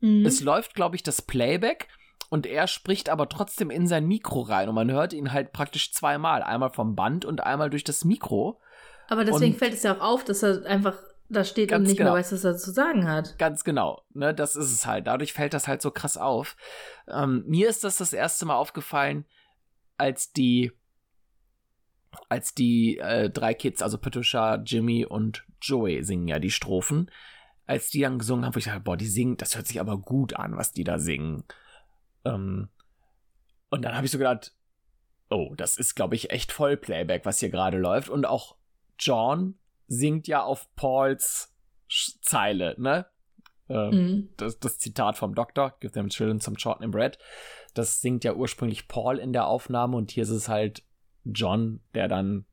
[0.00, 0.24] mhm.
[0.24, 1.88] es läuft, glaube ich, das Playback
[2.28, 5.92] und er spricht aber trotzdem in sein Mikro rein und man hört ihn halt praktisch
[5.92, 6.42] zweimal.
[6.42, 8.60] Einmal vom Band und einmal durch das Mikro.
[9.08, 10.98] Aber deswegen und fällt es ja auch auf, dass er einfach
[11.30, 12.10] da steht und nicht genau.
[12.10, 13.38] mehr weiß, was er zu sagen hat.
[13.38, 15.06] Ganz genau, ne, das ist es halt.
[15.06, 16.56] Dadurch fällt das halt so krass auf.
[17.06, 19.24] Ähm, mir ist das das erste Mal aufgefallen,
[19.96, 20.72] als die,
[22.28, 27.10] als die äh, drei Kids, also Patricia, Jimmy und Joey singen ja die Strophen.
[27.66, 29.98] Als die dann gesungen haben, wo ich dachte, boah, die singen, das hört sich aber
[29.98, 31.44] gut an, was die da singen.
[32.34, 32.68] Ähm,
[33.70, 34.52] und dann habe ich so gedacht,
[35.30, 38.08] oh, das ist, glaube ich, echt Vollplayback, was hier gerade läuft.
[38.08, 38.56] Und auch
[38.98, 41.54] John singt ja auf Pauls
[42.20, 43.06] Zeile, ne?
[43.70, 44.28] Ähm, mhm.
[44.36, 47.18] das, das, Zitat vom Doktor, Give them children some shortening bread.
[47.74, 50.82] Das singt ja ursprünglich Paul in der Aufnahme und hier ist es halt
[51.24, 52.46] John, der dann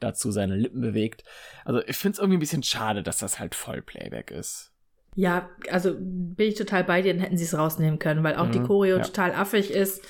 [0.00, 1.22] dazu seine Lippen bewegt.
[1.64, 4.72] Also ich finde es irgendwie ein bisschen schade, dass das halt Vollplayback ist.
[5.16, 8.48] Ja, also bin ich total bei dir, dann hätten sie es rausnehmen können, weil auch
[8.48, 9.02] mhm, die Choreo ja.
[9.02, 10.04] total affig ist.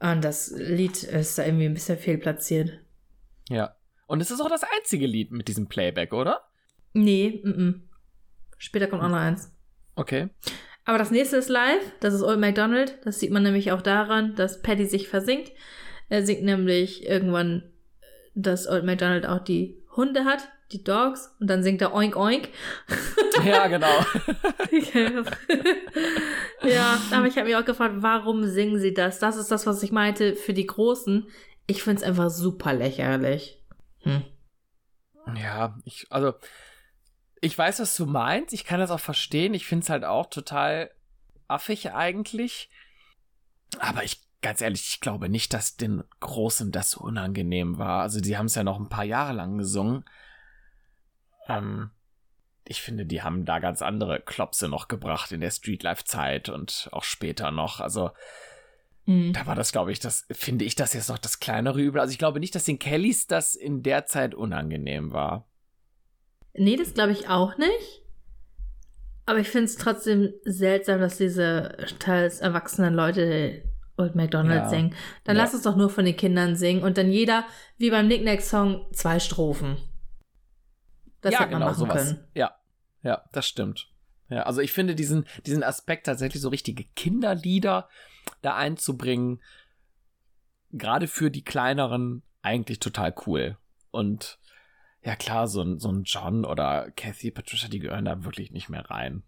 [0.00, 2.80] Und das Lied ist da irgendwie ein bisschen fehlplatziert.
[3.50, 3.76] Ja.
[4.06, 6.40] Und es ist auch das einzige Lied mit diesem Playback, oder?
[6.94, 7.80] Nee, m, -m.
[8.56, 9.52] später kommt auch noch eins.
[9.94, 10.30] Okay.
[10.86, 12.98] Aber das nächste ist live, das ist Old MacDonald.
[13.04, 15.52] Das sieht man nämlich auch daran, dass Paddy sich versinkt.
[16.08, 17.70] Er singt nämlich irgendwann,
[18.34, 22.48] dass Old MacDonald auch die Hunde hat, die Dogs, und dann singt er Oink Oink.
[23.44, 23.86] Ja, genau.
[26.62, 29.18] ja, aber ich habe mich auch gefragt, warum singen sie das?
[29.18, 31.26] Das ist das, was ich meinte für die Großen.
[31.66, 33.62] Ich finde es einfach super lächerlich.
[34.00, 34.24] Hm.
[35.36, 36.34] Ja, ich, also,
[37.40, 38.52] ich weiß, was du meinst.
[38.52, 39.54] Ich kann das auch verstehen.
[39.54, 40.90] Ich finde es halt auch total
[41.48, 42.68] affig eigentlich.
[43.78, 48.02] Aber ich, ganz ehrlich, ich glaube nicht, dass den Großen das so unangenehm war.
[48.02, 50.04] Also die haben es ja noch ein paar Jahre lang gesungen.
[51.58, 51.90] Ähm,
[52.64, 57.02] ich finde, die haben da ganz andere Klopse noch gebracht in der Streetlife-Zeit und auch
[57.02, 57.80] später noch.
[57.80, 58.10] Also
[59.06, 59.32] mhm.
[59.32, 62.00] da war das, glaube ich, das finde ich das jetzt noch das kleinere Übel.
[62.00, 65.48] Also ich glaube nicht, dass den Kellys das in der Zeit unangenehm war.
[66.54, 68.02] Nee, das glaube ich auch nicht.
[69.26, 73.62] Aber ich finde es trotzdem seltsam, dass diese teils erwachsenen Leute
[73.96, 74.68] Old McDonald ja.
[74.68, 74.94] singen.
[75.24, 75.42] Dann ja.
[75.42, 77.44] lass es doch nur von den Kindern singen und dann jeder,
[77.78, 79.76] wie beim Nicknack-Song, zwei Strophen.
[81.20, 82.04] Das ja, hätte man genau, machen sowas.
[82.08, 82.24] können.
[82.34, 82.56] Ja,
[83.02, 83.88] ja, das stimmt.
[84.28, 87.88] Ja, also ich finde diesen, diesen Aspekt tatsächlich so richtige Kinderlieder
[88.42, 89.42] da einzubringen,
[90.70, 93.58] gerade für die kleineren, eigentlich total cool.
[93.90, 94.38] Und
[95.02, 98.68] ja klar, so ein, so ein John oder Kathy, Patricia, die gehören da wirklich nicht
[98.68, 99.24] mehr rein.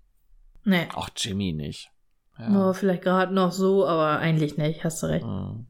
[0.64, 0.86] Nee.
[0.94, 1.90] Auch Jimmy nicht.
[2.38, 2.70] Ja.
[2.70, 5.26] Oh, vielleicht gerade noch so, aber eigentlich nicht, hast du recht.
[5.26, 5.66] Mhm.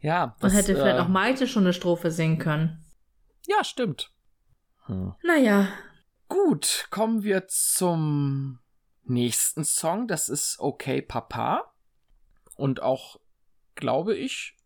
[0.00, 0.36] Ja.
[0.40, 2.84] Das, Man hätte äh, vielleicht auch Maite schon eine Strophe singen können.
[3.46, 4.12] Ja, stimmt.
[4.88, 5.14] Hm.
[5.22, 5.68] Naja.
[6.28, 8.58] Gut, kommen wir zum
[9.04, 10.08] nächsten Song.
[10.08, 11.72] Das ist Okay Papa.
[12.56, 13.20] Und auch,
[13.74, 14.56] glaube ich,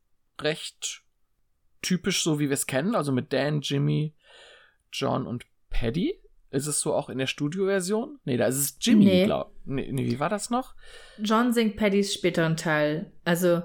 [0.40, 1.02] recht
[1.82, 2.94] typisch so, wie wir es kennen.
[2.94, 4.14] Also mit Dan, Jimmy,
[4.92, 6.18] John und Paddy.
[6.50, 8.18] Ist es so auch in der Studioversion?
[8.24, 9.24] Nee, da ist es Jimmy, nee.
[9.24, 9.54] glaub.
[9.64, 10.74] Nee, nee, wie war das noch?
[11.18, 13.10] John singt Paddys späteren Teil.
[13.24, 13.62] Also,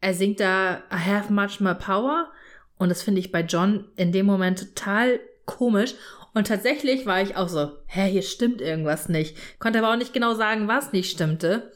[0.00, 2.32] er singt da I have much more power.
[2.78, 5.94] Und das finde ich bei John in dem Moment total komisch.
[6.34, 9.36] Und tatsächlich war ich auch so, hä, hier stimmt irgendwas nicht.
[9.58, 11.72] Konnte aber auch nicht genau sagen, was nicht stimmte.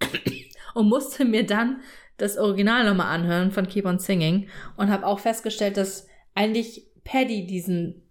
[0.74, 1.80] Und musste mir dann
[2.18, 7.46] das Original nochmal anhören von Keep on Singing und habe auch festgestellt, dass eigentlich Paddy
[7.46, 8.02] diesen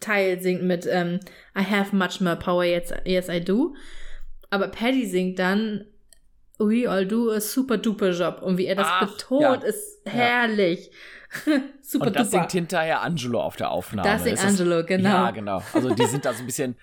[0.00, 1.20] Teil singt mit ähm,
[1.56, 3.74] I have much more power, yes, yes I do.
[4.50, 5.86] Aber Paddy singt dann
[6.58, 8.40] We all do a super duper Job.
[8.42, 9.54] Und wie er das Ach, betont, ja.
[9.54, 10.86] ist herrlich.
[10.86, 10.92] Ja.
[11.82, 12.42] super Und das duper.
[12.42, 14.08] singt hinterher Angelo auf der Aufnahme.
[14.08, 15.08] Das singt ist Angelo, genau.
[15.08, 15.62] Ja, genau.
[15.72, 16.76] Also die sind da so ein bisschen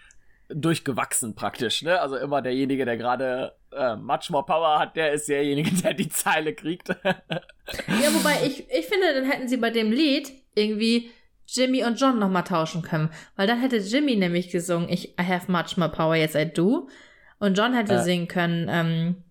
[0.49, 1.99] durchgewachsen praktisch, ne?
[2.02, 6.10] Also immer derjenige, der gerade äh, much more power hat, der ist derjenige, der die
[6.10, 6.89] Zeile kriegt.
[6.89, 11.10] ja, wobei ich, ich finde, dann hätten sie bei dem Lied irgendwie
[11.47, 13.10] Jimmy und John nochmal tauschen können.
[13.36, 16.89] Weil dann hätte Jimmy nämlich gesungen, ich I have much more power, yes I do.
[17.39, 18.04] Und John hätte äh.
[18.04, 19.24] singen können, ähm,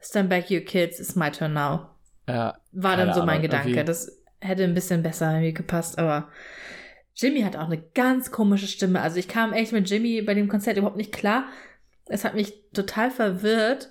[0.00, 1.88] Stand back you kids, it's my turn now.
[2.28, 3.84] Ja, War dann so mein Ahnung, Gedanke.
[3.84, 4.15] Das
[4.46, 6.28] hätte ein bisschen besser irgendwie gepasst, aber
[7.14, 9.00] Jimmy hat auch eine ganz komische Stimme.
[9.00, 11.44] Also ich kam echt mit Jimmy bei dem Konzert überhaupt nicht klar.
[12.06, 13.90] Es hat mich total verwirrt,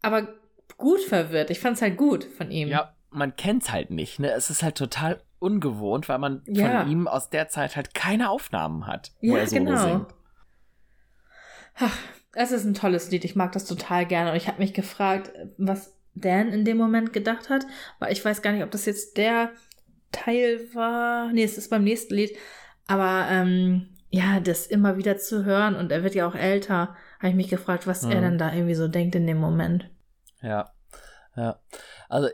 [0.00, 0.28] aber
[0.76, 1.50] gut verwirrt.
[1.50, 2.68] Ich fand es halt gut von ihm.
[2.68, 4.30] Ja, man kennt's halt nicht, ne?
[4.30, 6.82] Es ist halt total ungewohnt, weil man ja.
[6.82, 9.82] von ihm aus der Zeit halt keine Aufnahmen hat, wo ja, er Solo genau.
[9.82, 10.06] singt.
[11.76, 11.96] Ach,
[12.32, 13.24] es ist ein tolles Lied.
[13.24, 14.30] Ich mag das total gerne.
[14.30, 17.66] Und ich habe mich gefragt, was Dan in dem Moment gedacht hat,
[17.98, 19.50] weil ich weiß gar nicht, ob das jetzt der
[20.12, 21.32] Teil war.
[21.32, 22.36] Nee, es ist beim nächsten Lied.
[22.86, 27.28] Aber ähm, ja, das immer wieder zu hören und er wird ja auch älter, habe
[27.28, 28.12] ich mich gefragt, was mhm.
[28.12, 29.90] er dann da irgendwie so denkt in dem Moment.
[30.40, 30.72] Ja,
[31.36, 31.58] ja.
[32.08, 32.28] Also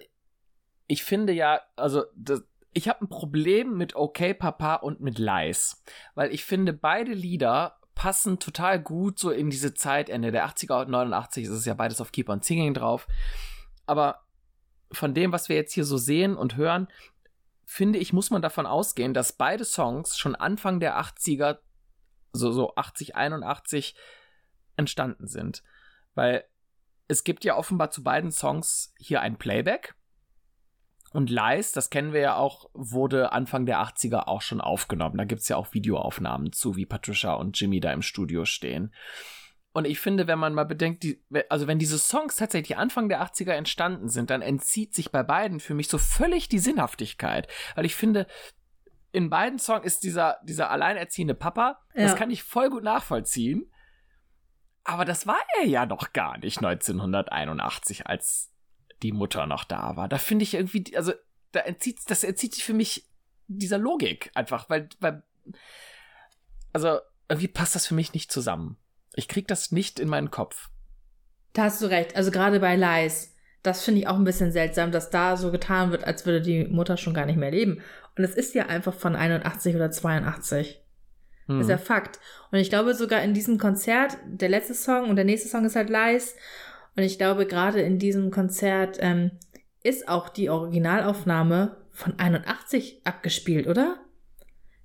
[0.89, 2.43] ich finde ja, also das,
[2.74, 5.83] ich habe ein Problem mit Okay Papa und mit Lies,
[6.14, 10.83] weil ich finde beide Lieder passen total gut so in diese Zeit, Ende der 80er
[10.83, 13.07] und 89 ist es ja beides auf Keep on Singing drauf.
[13.91, 14.24] Aber
[14.93, 16.86] von dem, was wir jetzt hier so sehen und hören,
[17.64, 21.59] finde ich, muss man davon ausgehen, dass beide Songs schon Anfang der 80er,
[22.32, 23.97] so, so 80, 81
[24.76, 25.64] entstanden sind.
[26.14, 26.45] Weil
[27.09, 29.97] es gibt ja offenbar zu beiden Songs hier ein Playback
[31.12, 35.18] und Lies, das kennen wir ja auch, wurde Anfang der 80er auch schon aufgenommen.
[35.18, 38.95] Da gibt es ja auch Videoaufnahmen zu, wie Patricia und Jimmy da im Studio stehen.
[39.81, 43.22] Und ich finde, wenn man mal bedenkt, die, also wenn diese Songs tatsächlich Anfang der
[43.22, 47.49] 80er entstanden sind, dann entzieht sich bei beiden für mich so völlig die Sinnhaftigkeit.
[47.76, 48.26] Weil ich finde,
[49.11, 52.03] in beiden Songs ist dieser, dieser alleinerziehende Papa, ja.
[52.03, 53.72] das kann ich voll gut nachvollziehen.
[54.85, 58.53] Aber das war er ja noch gar nicht 1981, als
[59.03, 60.09] die Mutter noch da war.
[60.09, 61.14] Da finde ich irgendwie, also
[61.53, 63.09] da entzieht, das entzieht sich für mich
[63.47, 65.22] dieser Logik einfach, weil, weil,
[66.74, 66.99] also
[67.31, 68.76] irgendwie passt das für mich nicht zusammen.
[69.15, 70.71] Ich krieg das nicht in meinen Kopf.
[71.53, 72.17] Da hast du recht.
[72.17, 75.91] Also gerade bei Lies, das finde ich auch ein bisschen seltsam, dass da so getan
[75.91, 77.83] wird, als würde die Mutter schon gar nicht mehr leben.
[78.17, 80.81] Und es ist ja einfach von 81 oder 82.
[81.47, 81.59] Hm.
[81.59, 81.81] Das ist ja mhm.
[81.81, 82.21] Fakt.
[82.53, 85.77] Und ich glaube sogar in diesem Konzert, der letzte Song und der nächste Song ist
[85.77, 86.37] halt Lies.
[86.97, 89.33] Und ich glaube, gerade in diesem Konzert ähm,
[89.83, 93.99] ist auch die Originalaufnahme von 81 abgespielt, oder?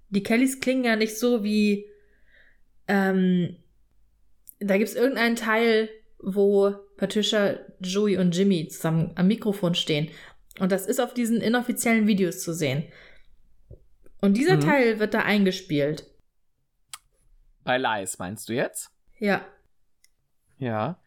[0.10, 1.86] Die Kellys klingen ja nicht so wie.
[2.88, 3.58] Ähm,
[4.60, 5.90] da gibt es irgendeinen Teil,
[6.20, 10.10] wo Patricia, Joey und Jimmy zusammen am Mikrofon stehen.
[10.60, 12.86] Und das ist auf diesen inoffiziellen Videos zu sehen.
[14.22, 14.62] Und dieser mhm.
[14.62, 16.10] Teil wird da eingespielt.
[17.64, 18.92] Bei Lies meinst du jetzt?
[19.20, 19.46] Ja.
[20.58, 21.02] Ja.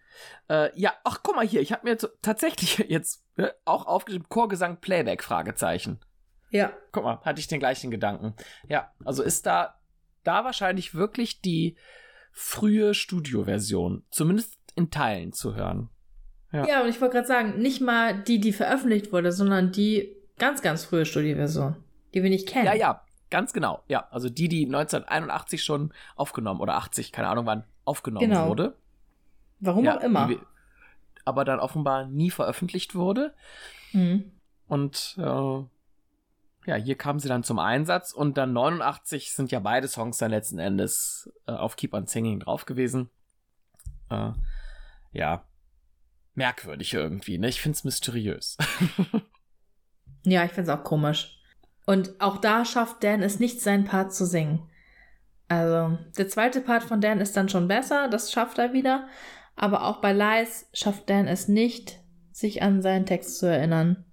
[0.49, 4.81] Äh, ja, ach, guck mal hier, ich habe mir tatsächlich jetzt äh, auch aufgeschrieben, Chorgesang
[4.81, 6.01] Playback, Fragezeichen.
[6.51, 6.73] Ja.
[6.93, 8.35] Guck mal, hatte ich den gleichen Gedanken.
[8.69, 9.81] Ja, also ist da,
[10.25, 11.77] da wahrscheinlich wirklich die
[12.39, 15.89] frühe Studioversion, zumindest in Teilen zu hören.
[16.53, 20.15] Ja, ja und ich wollte gerade sagen, nicht mal die, die veröffentlicht wurde, sondern die
[20.39, 21.75] ganz, ganz frühe Studioversion,
[22.15, 22.67] die wir nicht kennen.
[22.67, 23.83] Ja, ja, ganz genau.
[23.89, 28.49] Ja, also die, die 1981 schon aufgenommen oder 80, keine Ahnung wann, aufgenommen genau.
[28.49, 28.77] wurde.
[29.59, 30.29] Warum ja, auch immer.
[30.29, 30.39] Die,
[31.25, 33.35] aber dann offenbar nie veröffentlicht wurde.
[33.93, 34.31] Mhm.
[34.69, 35.65] Und äh,
[36.67, 40.31] ja, hier kamen sie dann zum Einsatz und dann 89 sind ja beide Songs dann
[40.31, 43.11] letzten Endes äh, auf Keep on Singing drauf gewesen.
[44.11, 44.33] Äh,
[45.13, 45.45] ja,
[46.35, 47.49] merkwürdig irgendwie, ne?
[47.49, 48.57] Ich find's mysteriös.
[50.25, 51.39] ja, ich find's auch komisch.
[51.87, 54.69] Und auch da schafft Dan es nicht, seinen Part zu singen.
[55.49, 59.09] Also, der zweite Part von Dan ist dann schon besser, das schafft er wieder.
[59.57, 61.99] Aber auch bei Lies schafft Dan es nicht,
[62.31, 64.05] sich an seinen Text zu erinnern.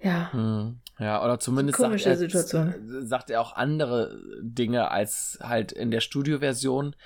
[0.00, 0.32] Ja.
[0.32, 0.80] Hm.
[0.98, 3.06] Ja, oder zumindest sagt er, Situation.
[3.06, 6.96] sagt er auch andere Dinge als halt in der Studioversion,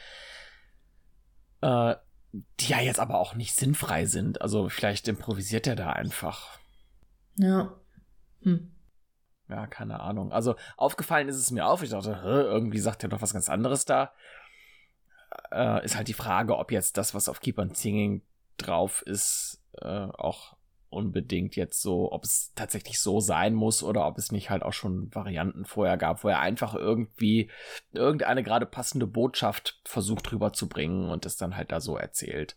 [1.61, 1.95] äh,
[2.33, 4.41] die ja jetzt aber auch nicht sinnfrei sind.
[4.41, 6.59] Also vielleicht improvisiert er da einfach.
[7.37, 7.75] Ja.
[8.43, 8.73] Hm.
[9.49, 10.33] Ja, keine Ahnung.
[10.33, 11.83] Also aufgefallen ist es mir auch.
[11.83, 14.13] Ich dachte, irgendwie sagt er doch was ganz anderes da.
[15.51, 18.23] Äh, ist halt die Frage, ob jetzt das, was auf Keep on Singing
[18.57, 20.57] drauf ist, äh, auch
[20.93, 24.73] unbedingt jetzt so, ob es tatsächlich so sein muss oder ob es nicht halt auch
[24.73, 27.51] schon Varianten vorher gab, wo er einfach irgendwie
[27.93, 32.57] irgendeine gerade passende Botschaft versucht rüberzubringen und es dann halt da so erzählt.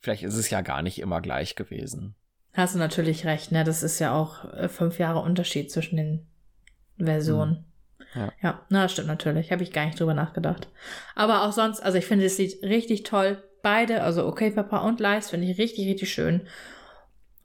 [0.00, 2.14] Vielleicht ist es ja gar nicht immer gleich gewesen.
[2.54, 3.64] Hast du natürlich recht, ne?
[3.64, 6.26] Das ist ja auch äh, fünf Jahre Unterschied zwischen den
[6.98, 7.56] Versionen.
[7.56, 7.64] Hm.
[8.14, 8.32] Ja.
[8.40, 9.52] ja, na, das stimmt natürlich.
[9.52, 10.68] Habe ich gar nicht drüber nachgedacht.
[11.14, 13.42] Aber auch sonst, also ich finde das Lied richtig toll.
[13.62, 16.46] Beide, also Okay Papa und Lies, finde ich richtig, richtig schön.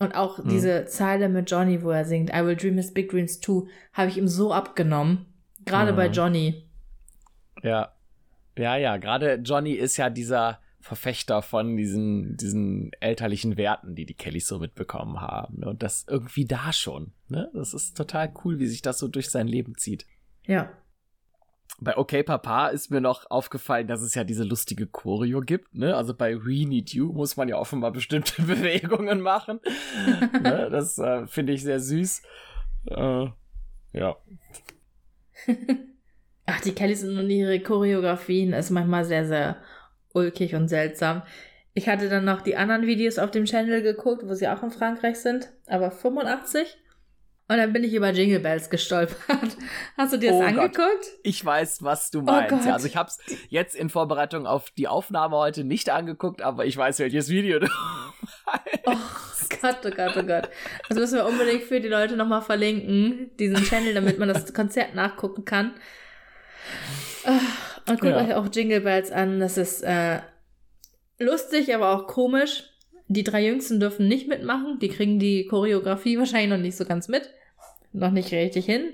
[0.01, 0.49] Und auch hm.
[0.49, 4.09] diese Zeile mit Johnny, wo er singt, I will dream his big dreams too, habe
[4.09, 5.27] ich ihm so abgenommen.
[5.63, 5.95] Gerade hm.
[5.95, 6.65] bei Johnny.
[7.61, 7.93] Ja.
[8.57, 14.15] Ja, ja, gerade Johnny ist ja dieser Verfechter von diesen, diesen elterlichen Werten, die die
[14.15, 15.63] Kellys so mitbekommen haben.
[15.63, 17.13] Und das irgendwie da schon.
[17.27, 17.51] Ne?
[17.53, 20.07] Das ist total cool, wie sich das so durch sein Leben zieht.
[20.47, 20.71] Ja
[21.80, 25.74] bei Okay Papa ist mir noch aufgefallen, dass es ja diese lustige Choreo gibt.
[25.74, 25.95] Ne?
[25.95, 29.59] Also bei We Need You muss man ja offenbar bestimmte Bewegungen machen.
[30.43, 30.69] ne?
[30.72, 32.22] Das äh, finde ich sehr süß.
[32.88, 33.26] Äh,
[33.93, 34.17] ja.
[36.45, 39.57] Ach, die Kellys und ihre Choreografien ist manchmal sehr, sehr
[40.13, 41.24] ulkig und seltsam.
[41.74, 44.72] Ich hatte dann noch die anderen Videos auf dem Channel geguckt, wo sie auch in
[44.72, 46.78] Frankreich sind, aber 85.
[47.51, 49.17] Und dann bin ich über Jingle Bells gestolpert.
[49.97, 50.77] Hast du dir das oh angeguckt?
[50.77, 51.07] Gott.
[51.21, 52.53] Ich weiß, was du oh meinst.
[52.53, 56.41] Oh ja, also ich habe es jetzt in Vorbereitung auf die Aufnahme heute nicht angeguckt,
[56.41, 57.67] aber ich weiß, welches Video du
[58.45, 58.79] meinst.
[58.85, 60.49] Oh Gott, oh Gott, oh Gott.
[60.87, 64.95] Das müssen wir unbedingt für die Leute nochmal verlinken, diesen Channel, damit man das Konzert
[64.95, 65.73] nachgucken kann.
[67.85, 68.23] Und guckt ja.
[68.23, 69.41] euch auch Jingle Bells an.
[69.41, 70.21] Das ist äh,
[71.19, 72.63] lustig, aber auch komisch.
[73.09, 74.79] Die drei Jüngsten dürfen nicht mitmachen.
[74.79, 77.29] Die kriegen die Choreografie wahrscheinlich noch nicht so ganz mit
[77.93, 78.93] noch nicht richtig hin.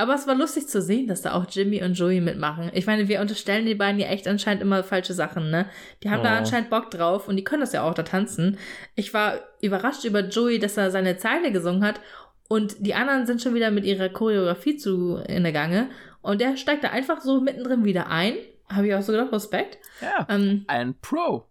[0.00, 2.70] Aber es war lustig zu sehen, dass da auch Jimmy und Joey mitmachen.
[2.72, 5.66] Ich meine, wir unterstellen die beiden ja echt anscheinend immer falsche Sachen, ne?
[6.02, 6.24] Die haben oh.
[6.24, 8.56] da anscheinend Bock drauf und die können das ja auch da tanzen.
[8.94, 12.00] Ich war überrascht über Joey, dass er seine Zeile gesungen hat
[12.48, 15.90] und die anderen sind schon wieder mit ihrer Choreografie zu in der Gange
[16.22, 18.36] und der steigt da einfach so mittendrin wieder ein.
[18.70, 19.76] Habe ich auch so gedacht, Respekt.
[20.00, 21.44] Ja, ähm, ein Pro.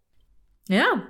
[0.68, 1.04] Ja.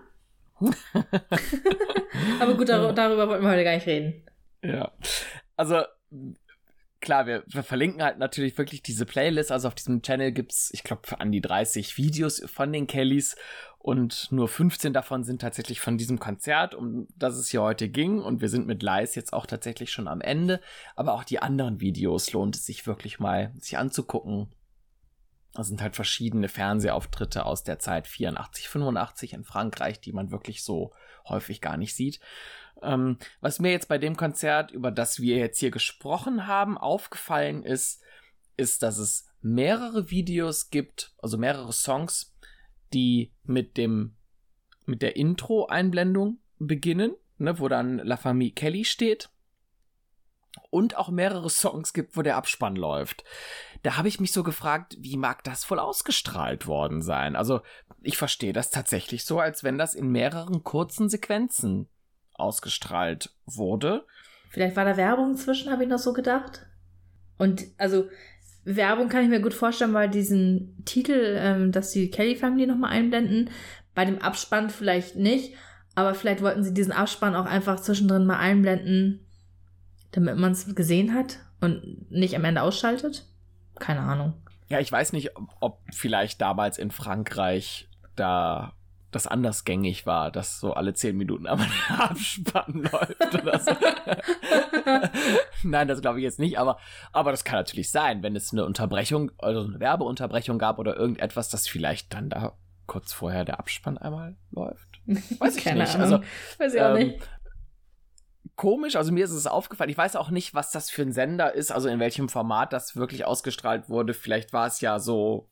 [2.42, 4.26] Aber gut, dar darüber wollten wir heute gar nicht reden.
[4.62, 4.92] Ja.
[5.56, 5.84] Also,
[7.00, 9.52] klar, wir, wir, verlinken halt natürlich wirklich diese Playlist.
[9.52, 13.36] Also auf diesem Channel gibt's, ich glaube, an die 30 Videos von den Kellys
[13.78, 18.20] und nur 15 davon sind tatsächlich von diesem Konzert, um das es hier heute ging.
[18.20, 20.60] Und wir sind mit Lies jetzt auch tatsächlich schon am Ende.
[20.96, 24.50] Aber auch die anderen Videos lohnt es sich wirklich mal, sich anzugucken.
[25.54, 30.62] Das sind halt verschiedene Fernsehauftritte aus der Zeit 84, 85 in Frankreich, die man wirklich
[30.64, 30.94] so
[31.30, 32.20] häufig gar nicht sieht.
[32.82, 37.64] Ähm, was mir jetzt bei dem Konzert, über das wir jetzt hier gesprochen haben, aufgefallen
[37.64, 38.02] ist,
[38.58, 42.36] ist, dass es mehrere Videos gibt, also mehrere Songs,
[42.94, 44.16] die mit dem,
[44.86, 49.30] mit der Intro-Einblendung beginnen, ne, wo dann La Famille Kelly steht.
[50.70, 53.24] Und auch mehrere Songs gibt, wo der Abspann läuft.
[53.84, 57.36] Da habe ich mich so gefragt, wie mag das wohl ausgestrahlt worden sein?
[57.36, 57.62] Also
[58.02, 61.88] ich verstehe das tatsächlich so, als wenn das in mehreren kurzen Sequenzen
[62.34, 64.06] ausgestrahlt wurde.
[64.50, 66.66] Vielleicht war da Werbung zwischen, habe ich noch so gedacht.
[67.38, 68.10] Und also
[68.66, 72.92] Werbung kann ich mir gut vorstellen, weil diesen Titel, ähm, dass die Kelly Family nochmal
[72.92, 73.50] einblenden,
[73.96, 75.56] bei dem Abspann vielleicht nicht,
[75.96, 79.26] aber vielleicht wollten sie diesen Abspann auch einfach zwischendrin mal einblenden,
[80.12, 83.26] damit man es gesehen hat und nicht am Ende ausschaltet.
[83.80, 84.34] Keine Ahnung.
[84.68, 88.74] Ja, ich weiß nicht, ob, ob vielleicht damals in Frankreich da
[89.12, 93.72] das anders gängig war, dass so alle zehn Minuten einmal der Abspann läuft oder so.
[95.64, 96.78] Nein, das glaube ich jetzt nicht, aber,
[97.12, 101.50] aber das kann natürlich sein, wenn es eine Unterbrechung, also eine Werbeunterbrechung gab oder irgendetwas,
[101.50, 102.54] dass vielleicht dann da
[102.86, 105.02] kurz vorher der Abspann einmal läuft.
[105.40, 105.96] Weiß ich Keine nicht.
[105.96, 106.04] Ahnung.
[106.04, 106.24] Also,
[106.58, 107.30] Weiß ich auch ähm, nicht.
[108.56, 109.90] Komisch, also mir ist es aufgefallen.
[109.90, 112.96] Ich weiß auch nicht, was das für ein Sender ist, also in welchem Format das
[112.96, 114.14] wirklich ausgestrahlt wurde.
[114.14, 115.50] Vielleicht war es ja so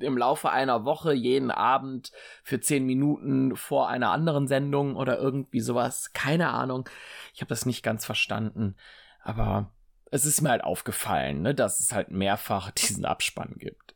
[0.00, 2.12] im Laufe einer Woche jeden Abend
[2.44, 6.12] für zehn Minuten vor einer anderen Sendung oder irgendwie sowas.
[6.12, 6.88] Keine Ahnung.
[7.34, 8.76] Ich habe das nicht ganz verstanden.
[9.22, 9.72] Aber
[10.10, 13.94] es ist mir halt aufgefallen, ne, dass es halt mehrfach diesen Abspann gibt.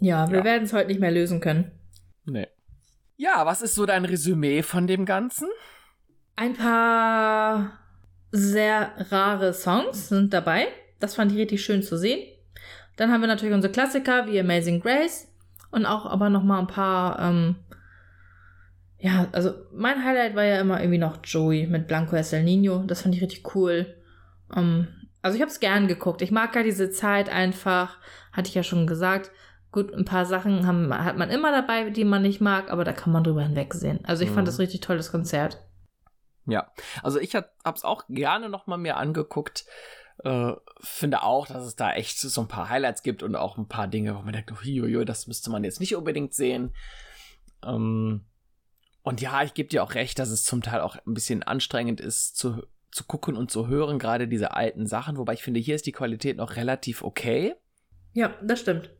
[0.00, 0.44] Ja, wir ja.
[0.44, 1.70] werden es heute nicht mehr lösen können.
[2.24, 2.48] Nee.
[3.16, 5.48] Ja, was ist so dein Resümee von dem Ganzen?
[6.36, 7.72] Ein paar
[8.30, 10.68] sehr rare Songs sind dabei.
[11.00, 12.28] Das fand ich richtig schön zu sehen.
[12.96, 15.28] Dann haben wir natürlich unsere Klassiker wie Amazing Grace
[15.70, 17.18] und auch aber noch mal ein paar.
[17.20, 17.56] Ähm,
[18.98, 22.84] ja, also mein Highlight war ja immer irgendwie noch Joey mit Blanco El Nino.
[22.86, 23.94] Das fand ich richtig cool.
[24.54, 24.88] Ähm,
[25.22, 26.22] also ich habe es gern geguckt.
[26.22, 27.98] Ich mag ja diese Zeit einfach.
[28.32, 29.30] Hatte ich ja schon gesagt.
[29.72, 32.92] Gut, ein paar Sachen haben, hat man immer dabei, die man nicht mag, aber da
[32.92, 34.00] kann man drüber hinwegsehen.
[34.04, 34.34] Also ich mhm.
[34.34, 35.65] fand das richtig tolles Konzert.
[36.46, 36.72] Ja,
[37.02, 39.66] also ich habe es auch gerne noch mal mir angeguckt.
[40.24, 43.68] Äh, finde auch, dass es da echt so ein paar Highlights gibt und auch ein
[43.68, 46.72] paar Dinge, wo man denkt, oh, das müsste man jetzt nicht unbedingt sehen.
[47.64, 48.24] Ähm,
[49.02, 52.00] und ja, ich gebe dir auch recht, dass es zum Teil auch ein bisschen anstrengend
[52.00, 55.18] ist zu, zu gucken und zu hören, gerade diese alten Sachen.
[55.18, 57.54] Wobei ich finde, hier ist die Qualität noch relativ okay.
[58.14, 58.90] Ja, das stimmt.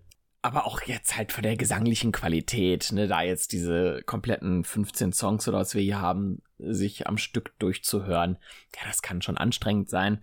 [0.46, 5.48] Aber auch jetzt halt von der gesanglichen Qualität, ne, da jetzt diese kompletten 15 Songs
[5.48, 8.38] oder was wir hier haben, sich am Stück durchzuhören,
[8.76, 10.22] ja, das kann schon anstrengend sein.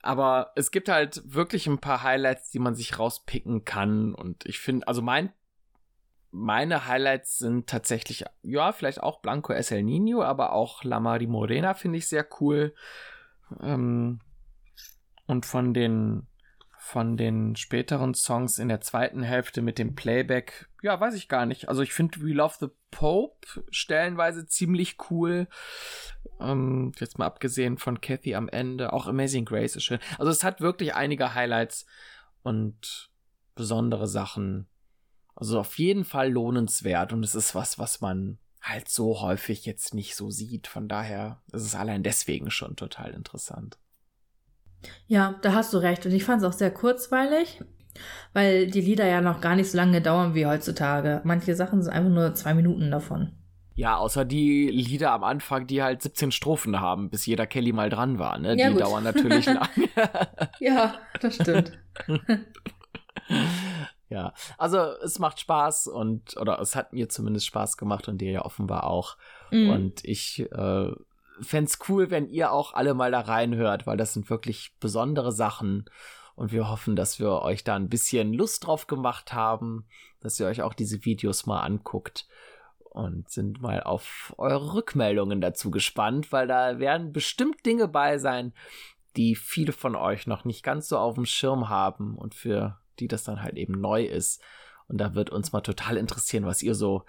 [0.00, 4.14] Aber es gibt halt wirklich ein paar Highlights, die man sich rauspicken kann.
[4.14, 5.34] Und ich finde, also mein,
[6.30, 11.26] meine Highlights sind tatsächlich, ja, vielleicht auch Blanco Es El Nino, aber auch La Mari
[11.26, 12.74] Morena finde ich sehr cool.
[13.60, 14.20] Ähm,
[15.26, 16.26] und von den
[16.82, 21.44] von den späteren Songs in der zweiten Hälfte mit dem Playback, ja, weiß ich gar
[21.44, 21.68] nicht.
[21.68, 25.46] Also ich finde We Love the Pope stellenweise ziemlich cool.
[26.40, 28.94] Ähm, jetzt mal abgesehen von Kathy am Ende.
[28.94, 30.00] Auch Amazing Grace ist schön.
[30.18, 31.84] Also es hat wirklich einige Highlights
[32.42, 33.10] und
[33.54, 34.66] besondere Sachen.
[35.34, 39.92] Also auf jeden Fall lohnenswert und es ist was, was man halt so häufig jetzt
[39.92, 40.66] nicht so sieht.
[40.66, 43.78] Von daher ist es allein deswegen schon total interessant.
[45.06, 46.06] Ja, da hast du recht.
[46.06, 47.62] Und ich fand es auch sehr kurzweilig,
[48.32, 51.20] weil die Lieder ja noch gar nicht so lange dauern wie heutzutage.
[51.24, 53.32] Manche Sachen sind einfach nur zwei Minuten davon.
[53.74, 57.88] Ja, außer die Lieder am Anfang, die halt 17 Strophen haben, bis jeder Kelly mal
[57.88, 58.56] dran war, ne?
[58.58, 58.82] Ja, die gut.
[58.82, 59.68] dauern natürlich lang.
[60.58, 61.78] ja, das stimmt.
[64.10, 68.32] ja, also es macht Spaß und, oder es hat mir zumindest Spaß gemacht und dir
[68.32, 69.16] ja offenbar auch.
[69.50, 69.70] Mhm.
[69.70, 70.90] Und ich äh,
[71.42, 75.84] fände cool, wenn ihr auch alle mal da reinhört, weil das sind wirklich besondere Sachen.
[76.34, 79.86] Und wir hoffen, dass wir euch da ein bisschen Lust drauf gemacht haben,
[80.20, 82.26] dass ihr euch auch diese Videos mal anguckt
[82.78, 88.52] und sind mal auf eure Rückmeldungen dazu gespannt, weil da werden bestimmt Dinge bei sein,
[89.16, 93.08] die viele von euch noch nicht ganz so auf dem Schirm haben und für die
[93.08, 94.42] das dann halt eben neu ist.
[94.88, 97.04] Und da wird uns mal total interessieren, was ihr so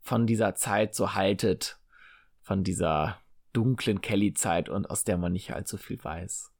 [0.00, 1.78] von dieser Zeit so haltet,
[2.42, 3.18] von dieser
[3.56, 6.52] dunklen Kelly-Zeit und aus der man nicht allzu viel weiß.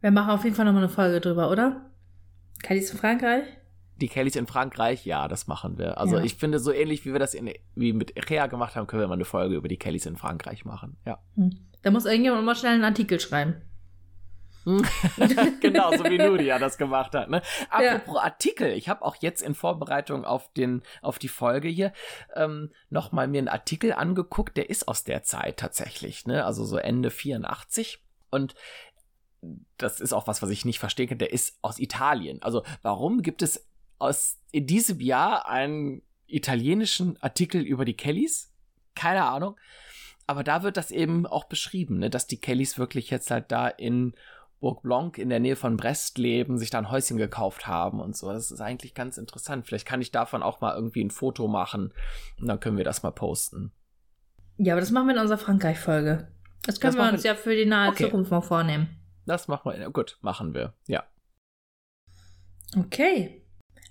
[0.00, 1.90] Wir machen auf jeden Fall nochmal eine Folge drüber, oder?
[2.62, 3.44] Kellys in Frankreich?
[3.96, 5.98] Die Kellys in Frankreich, ja, das machen wir.
[5.98, 6.24] Also ja.
[6.24, 9.08] ich finde, so ähnlich wie wir das in, wie mit Echea gemacht haben, können wir
[9.08, 10.96] mal eine Folge über die Kellys in Frankreich machen.
[11.06, 11.18] Ja.
[11.36, 11.50] Hm.
[11.82, 13.62] Da muss irgendjemand mal schnell einen Artikel schreiben.
[15.60, 17.28] genau, so wie Nuria das gemacht hat.
[17.28, 17.42] Ne?
[17.70, 18.22] Apropos ja.
[18.22, 21.92] Artikel, ich habe auch jetzt in Vorbereitung auf den auf die Folge hier
[22.34, 26.44] ähm, noch mal mir einen Artikel angeguckt, der ist aus der Zeit tatsächlich, ne?
[26.44, 28.54] Also so Ende 84 und
[29.76, 32.42] das ist auch was, was ich nicht verstehe, der ist aus Italien.
[32.42, 38.52] Also warum gibt es aus in diesem Jahr einen italienischen Artikel über die Kellys?
[38.94, 39.56] Keine Ahnung.
[40.26, 43.68] aber da wird das eben auch beschrieben, ne, dass die Kellys wirklich jetzt halt da
[43.68, 44.14] in
[44.60, 48.16] Burg Blanc in der Nähe von Brest leben, sich da ein Häuschen gekauft haben und
[48.16, 48.32] so.
[48.32, 49.66] Das ist eigentlich ganz interessant.
[49.66, 51.92] Vielleicht kann ich davon auch mal irgendwie ein Foto machen
[52.40, 53.72] und dann können wir das mal posten.
[54.56, 56.28] Ja, aber das machen wir in unserer Frankreich-Folge.
[56.62, 57.32] Das können das wir uns wir...
[57.32, 58.04] ja für die nahe okay.
[58.04, 58.88] Zukunft mal vornehmen.
[59.26, 59.90] Das machen wir.
[59.90, 60.74] Gut, machen wir.
[60.86, 61.04] Ja.
[62.76, 63.42] Okay.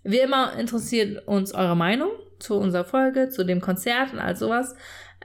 [0.03, 4.75] Wie immer interessiert uns eure Meinung zu unserer Folge, zu dem Konzert und all sowas.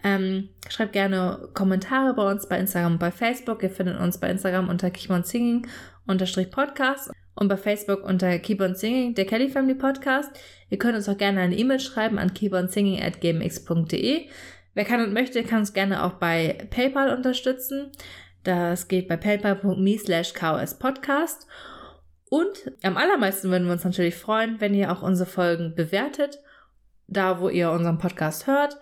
[0.05, 3.63] Ähm, schreibt gerne Kommentare bei uns bei Instagram und bei Facebook.
[3.63, 5.67] Ihr findet uns bei Instagram unter Keep on Singing
[6.07, 10.31] unterstrich Podcast und bei Facebook unter Keep on Singing, der Kelly Family Podcast.
[10.71, 14.27] Ihr könnt uns auch gerne eine E-Mail schreiben an keeponsinging at gmx.de.
[14.75, 17.91] Wer kann und möchte, kann uns gerne auch bei PayPal unterstützen.
[18.45, 20.33] Das geht bei paypal.me slash
[20.79, 21.47] Podcast.
[22.31, 26.39] Und am allermeisten würden wir uns natürlich freuen, wenn ihr auch unsere Folgen bewertet,
[27.07, 28.79] da wo ihr unseren Podcast hört.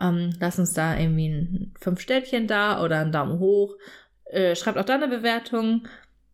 [0.00, 3.76] Ähm, lasst uns da irgendwie ein fünf Städtchen da oder einen Daumen hoch.
[4.24, 5.86] Äh, schreibt auch da eine Bewertung.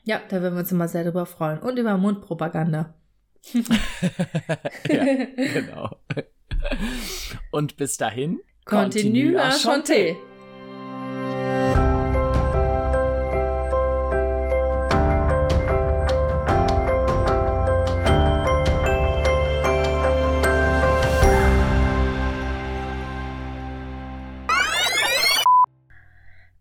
[0.05, 1.59] Ja, da würden wir uns immer sehr drüber freuen.
[1.59, 2.95] Und über Mundpropaganda.
[4.89, 5.05] ja,
[5.37, 5.91] genau.
[7.51, 8.41] Und bis dahin.
[8.65, 10.17] Continue à chanter.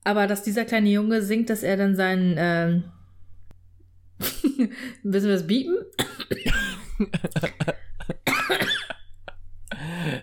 [0.03, 2.35] Aber dass dieser kleine Junge singt, dass er dann seinen.
[2.37, 2.83] Ähm
[5.03, 5.77] Wissen wir das biepen?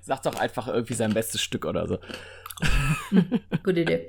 [0.03, 1.99] Sag doch einfach irgendwie sein bestes Stück oder so.
[3.63, 4.09] Gute Idee.